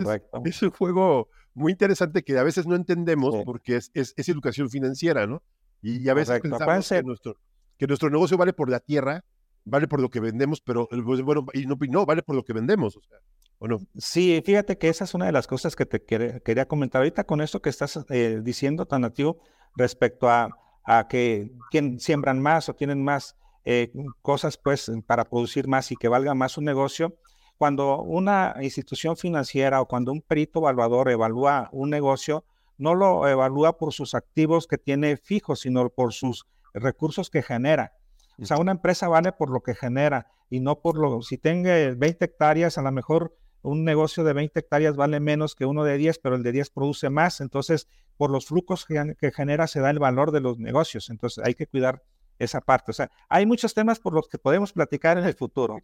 [0.45, 5.27] es, un juego muy interesante que a veces no entendemos porque es, es, educación financiera,
[5.27, 5.43] ¿no?
[5.81, 7.37] Y, a veces pensamos que nuestro,
[7.77, 9.25] que nuestro negocio vale por la tierra,
[9.65, 12.53] vale por lo que vendemos, pero pues, bueno, y no, no vale por lo que
[12.53, 13.17] vendemos, o sea,
[13.59, 13.79] ¿o no?
[13.97, 17.41] Sí, fíjate que esa es una de las cosas que te quería comentar ahorita con
[17.41, 19.39] esto que estás eh, diciendo tan nativo
[19.75, 20.49] respecto a,
[20.83, 25.95] a que quien siembran más o tienen más eh, cosas pues para producir más y
[25.95, 27.15] que valga más un negocio.
[27.57, 32.43] Cuando una institución financiera o cuando un perito evaluador evalúa un negocio,
[32.77, 37.93] no lo evalúa por sus activos que tiene fijos, sino por sus recursos que genera.
[38.41, 41.73] O sea, una empresa vale por lo que genera y no por lo, si tenga
[41.95, 45.97] 20 hectáreas, a lo mejor un negocio de 20 hectáreas vale menos que uno de
[45.97, 47.41] 10, pero el de 10 produce más.
[47.41, 47.87] Entonces,
[48.17, 51.09] por los flujos que, genera se da el valor de los negocios.
[51.09, 52.03] Entonces, hay que cuidar
[52.39, 52.91] esa parte.
[52.91, 55.79] O sea, hay muchos temas por los que podemos platicar en el futuro.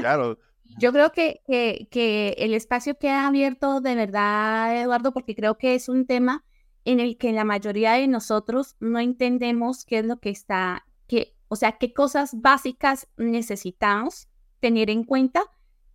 [0.00, 0.38] claro.
[0.78, 5.74] Yo creo que, que, que el espacio queda abierto de verdad, Eduardo, porque creo que
[5.74, 6.42] es un tema
[6.86, 11.34] en el que la mayoría de nosotros no entendemos qué es lo que está, que,
[11.48, 14.28] o sea, qué cosas básicas necesitamos
[14.60, 15.42] tener en cuenta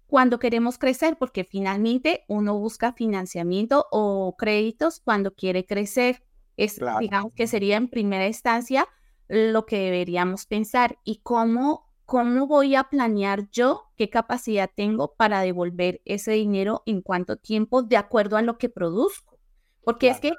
[0.09, 6.23] cuando queremos crecer, porque finalmente uno busca financiamiento o créditos cuando quiere crecer.
[6.57, 8.87] Es, digamos que sería en primera instancia
[9.27, 15.41] lo que deberíamos pensar y cómo, cómo voy a planear yo qué capacidad tengo para
[15.41, 19.37] devolver ese dinero en cuánto tiempo de acuerdo a lo que produzco.
[19.83, 20.31] Porque es que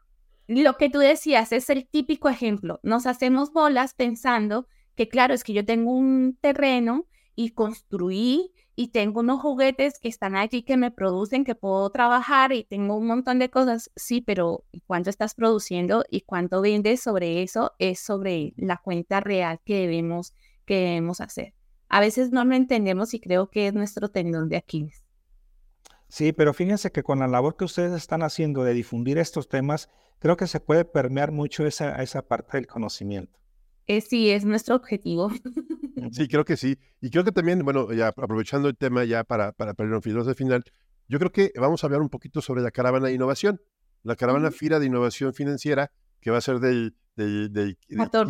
[0.48, 2.80] lo que tú decías es el típico ejemplo.
[2.82, 4.66] Nos hacemos bolas pensando
[4.96, 7.06] que, claro, es que yo tengo un terreno
[7.40, 12.52] y construí y tengo unos juguetes que están allí que me producen, que puedo trabajar
[12.52, 13.90] y tengo un montón de cosas.
[13.96, 17.72] Sí, pero ¿cuánto estás produciendo y cuánto vendes sobre eso?
[17.78, 20.34] Es sobre la cuenta real que debemos,
[20.66, 21.54] que debemos hacer.
[21.88, 25.02] A veces no lo entendemos y creo que es nuestro tendón de Aquiles.
[26.08, 29.88] Sí, pero fíjense que con la labor que ustedes están haciendo de difundir estos temas,
[30.18, 33.39] creo que se puede permear mucho esa, esa parte del conocimiento.
[33.90, 35.30] Eh, sí, es nuestro objetivo.
[36.12, 36.78] Sí, creo que sí.
[37.02, 40.34] Y creo que también, bueno, ya aprovechando el tema ya para, para, para el de
[40.34, 40.64] final,
[41.08, 43.60] yo creo que vamos a hablar un poquito sobre la caravana de innovación.
[44.02, 47.76] La caravana FIRA de Innovación Financiera que va a ser del, del, del,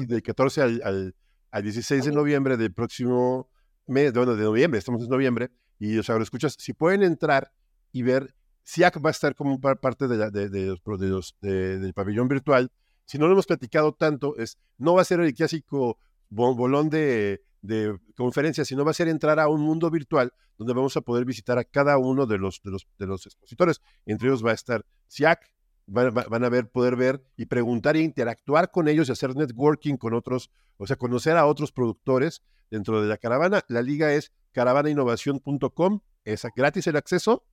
[0.06, 1.14] del 14 al,
[1.52, 3.48] al, 16 de noviembre del próximo
[3.86, 7.52] mes, bueno, de noviembre, estamos en noviembre, y los escuchas, si pueden entrar
[7.92, 8.34] y ver,
[8.64, 12.70] SIAC va a estar como parte de, la, de, de los, del pabellón virtual.
[13.10, 15.98] Si no lo hemos platicado tanto, es no va a ser el clásico
[16.28, 20.96] bolón de, de conferencias, sino va a ser entrar a un mundo virtual donde vamos
[20.96, 23.80] a poder visitar a cada uno de los, expositores.
[24.06, 25.40] Entre ellos va a estar SIAC,
[25.88, 30.14] van, a ver, poder ver y preguntar e interactuar con ellos y hacer networking con
[30.14, 33.64] otros, o sea, conocer a otros productores dentro de la caravana.
[33.66, 37.44] La liga es caravanainnovación.com, es gratis el acceso.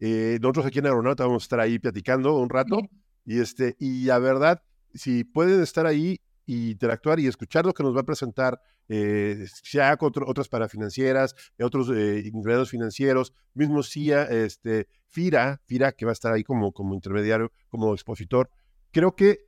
[0.00, 2.78] Eh, nosotros aquí en Aeronauta vamos a estar ahí platicando un rato.
[3.24, 4.62] Y, este, y la verdad,
[4.92, 9.46] si pueden estar ahí y interactuar y escuchar lo que nos va a presentar, eh,
[9.62, 12.30] sea con otras parafinancieras, otros eh,
[12.66, 17.94] financieros, mismo CIA, este, FIRA, FIRA que va a estar ahí como, como intermediario, como
[17.94, 18.50] expositor.
[18.90, 19.46] Creo que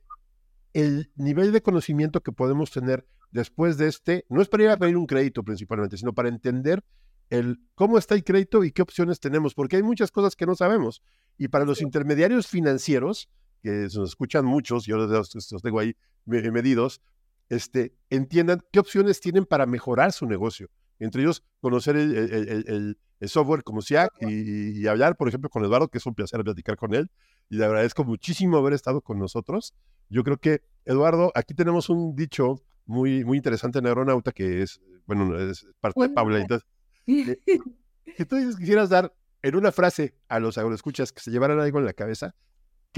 [0.73, 4.77] el nivel de conocimiento que podemos tener después de este, no es para ir a
[4.77, 6.83] pedir un crédito principalmente, sino para entender
[7.29, 10.55] el cómo está el crédito y qué opciones tenemos, porque hay muchas cosas que no
[10.55, 11.01] sabemos.
[11.37, 13.29] Y para los intermediarios financieros,
[13.61, 15.95] que se nos escuchan muchos, yo los, los tengo ahí
[16.25, 17.01] medidos,
[17.49, 20.69] este, entiendan qué opciones tienen para mejorar su negocio.
[20.99, 26.05] Entre ellos, conocer el, software como SIAC y, hablar, por ejemplo, con Eduardo, que es
[26.05, 27.09] un placer platicar con él.
[27.49, 29.73] Y le agradezco muchísimo haber estado con nosotros.
[30.09, 34.81] Yo creo que, Eduardo, aquí tenemos un dicho muy, muy interesante en Aeronauta que es,
[35.05, 36.39] bueno, es parte de Paula.
[36.39, 36.67] Entonces,
[37.05, 41.85] si tú quisieras dar en una frase a los agroescuchas que se llevaran algo en
[41.85, 42.35] la cabeza,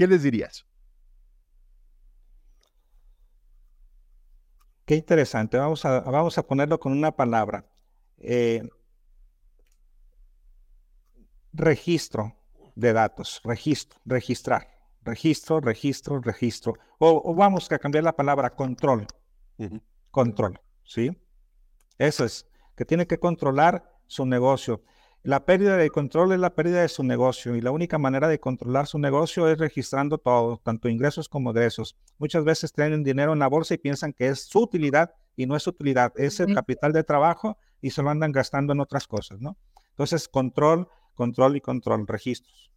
[0.00, 0.66] ¿qué les dirías?
[4.86, 5.58] Qué interesante.
[5.58, 7.66] Vamos a, vamos a ponerlo con una palabra.
[8.16, 8.66] Eh,
[11.52, 12.34] registro
[12.74, 13.42] de datos.
[13.44, 14.70] Registro, registrar.
[15.02, 16.74] Registro, registro, registro.
[16.98, 19.06] O, vamos a cambiar la palabra control.
[20.10, 20.58] Control.
[20.82, 21.10] ¿Sí?
[21.98, 22.46] Eso es.
[22.74, 24.82] Que tiene que controlar su negocio.
[25.22, 28.40] La pérdida de control es la pérdida de su negocio y la única manera de
[28.40, 31.94] controlar su negocio es registrando todo, tanto ingresos como egresos.
[32.16, 35.56] Muchas veces tienen dinero en la bolsa y piensan que es su utilidad y no
[35.56, 39.42] es utilidad, es el capital de trabajo y se lo andan gastando en otras cosas,
[39.42, 39.58] ¿no?
[39.90, 42.70] Entonces, control, control y control, registros.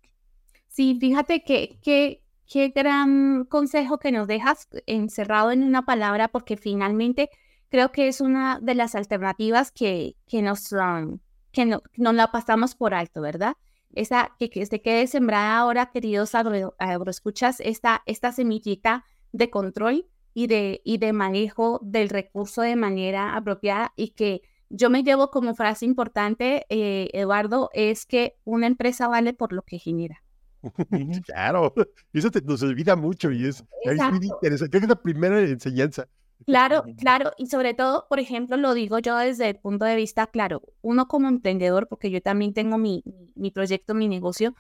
[0.67, 7.29] Sí, fíjate que, qué gran consejo que nos dejas encerrado en una palabra porque finalmente
[7.69, 10.73] creo que es una de las alternativas que, que nos...
[10.73, 11.19] Um,
[11.53, 11.81] que no,
[12.13, 13.55] la pasamos por alto, ¿verdad?
[13.93, 20.47] Esa que, que se quede sembrada ahora, queridos agroescuchas, esta, esta semillita de control y
[20.47, 25.53] de, y de manejo del recurso de manera apropiada y que yo me llevo como
[25.53, 30.23] frase importante, eh, Eduardo, es que una empresa vale por lo que genera.
[31.25, 31.73] claro,
[32.13, 34.71] eso nos olvida mucho y es, es muy interesante.
[34.71, 36.07] Creo que es la primera enseñanza.
[36.45, 40.27] Claro, claro, y sobre todo, por ejemplo, lo digo yo desde el punto de vista,
[40.27, 43.01] claro, uno como emprendedor, porque yo también tengo mi,
[43.35, 44.53] mi proyecto, mi negocio,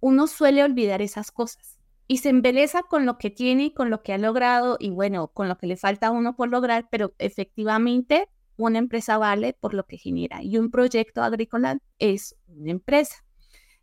[0.00, 1.78] uno suele olvidar esas cosas
[2.08, 5.28] y se embeleza con lo que tiene y con lo que ha logrado y bueno,
[5.28, 9.74] con lo que le falta a uno por lograr, pero efectivamente una empresa vale por
[9.74, 13.24] lo que genera y un proyecto agrícola es una empresa.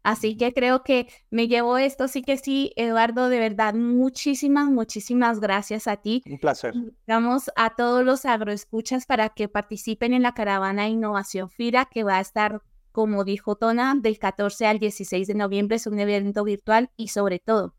[0.10, 5.40] Así que creo que me llevo esto, sí que sí, Eduardo, de verdad, muchísimas, muchísimas
[5.40, 6.24] gracias a ti.
[6.26, 6.74] Un placer.
[7.06, 12.18] Vamos a todos los agroescuchas para que participen en la caravana Innovación FIRA, que va
[12.18, 16.90] a estar, como dijo Tona, del 14 al 16 de noviembre, es un evento virtual
[16.98, 17.76] y sobre todo,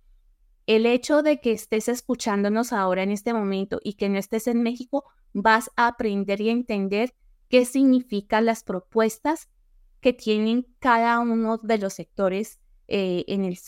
[0.66, 4.62] el hecho de que estés escuchándonos ahora en este momento y que no estés en
[4.62, 5.02] México,
[5.32, 7.12] vas a aprender y entender
[7.48, 9.48] qué significan las propuestas
[10.01, 13.59] que tienen cada uno de los sectores eh, en el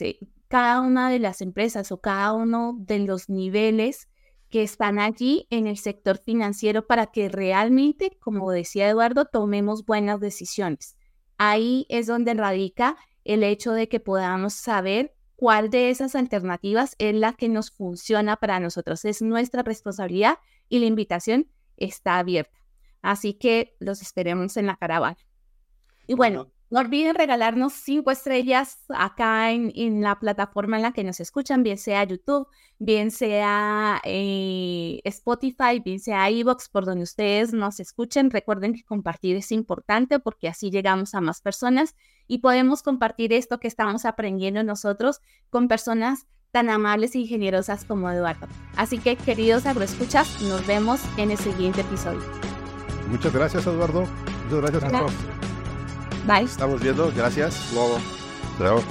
[0.48, 4.08] cada una de las empresas o cada uno de los niveles
[4.50, 10.20] que están allí en el sector financiero para que realmente, como decía Eduardo, tomemos buenas
[10.20, 10.98] decisiones.
[11.38, 17.14] Ahí es donde radica el hecho de que podamos saber cuál de esas alternativas es
[17.14, 19.06] la que nos funciona para nosotros.
[19.06, 22.60] Es nuestra responsabilidad y la invitación está abierta.
[23.00, 25.16] Así que los esperemos en la caravana.
[26.12, 31.20] Y bueno, no olviden regalarnos cinco estrellas acá en, la plataforma en la que nos
[31.20, 32.46] escuchan, bien sea YouTube,
[32.78, 38.30] bien sea eh, Spotify, bien sea iVoox, por donde ustedes nos escuchen.
[38.30, 41.96] Recuerden que compartir es importante porque así llegamos a más personas
[42.26, 48.10] y podemos compartir esto que estamos aprendiendo nosotros con personas tan amables y generosas como
[48.10, 48.48] Eduardo.
[48.76, 52.20] Así que, queridos agroescuchas, nos vemos en el siguiente episodio.
[53.08, 54.04] Muchas gracias, Eduardo.
[54.50, 55.41] Muchas gracias a todos.
[56.26, 56.44] Bye.
[56.44, 57.12] Estamos viendo.
[57.14, 57.72] Gracias.
[57.72, 57.98] Luego.
[58.58, 58.82] Luego.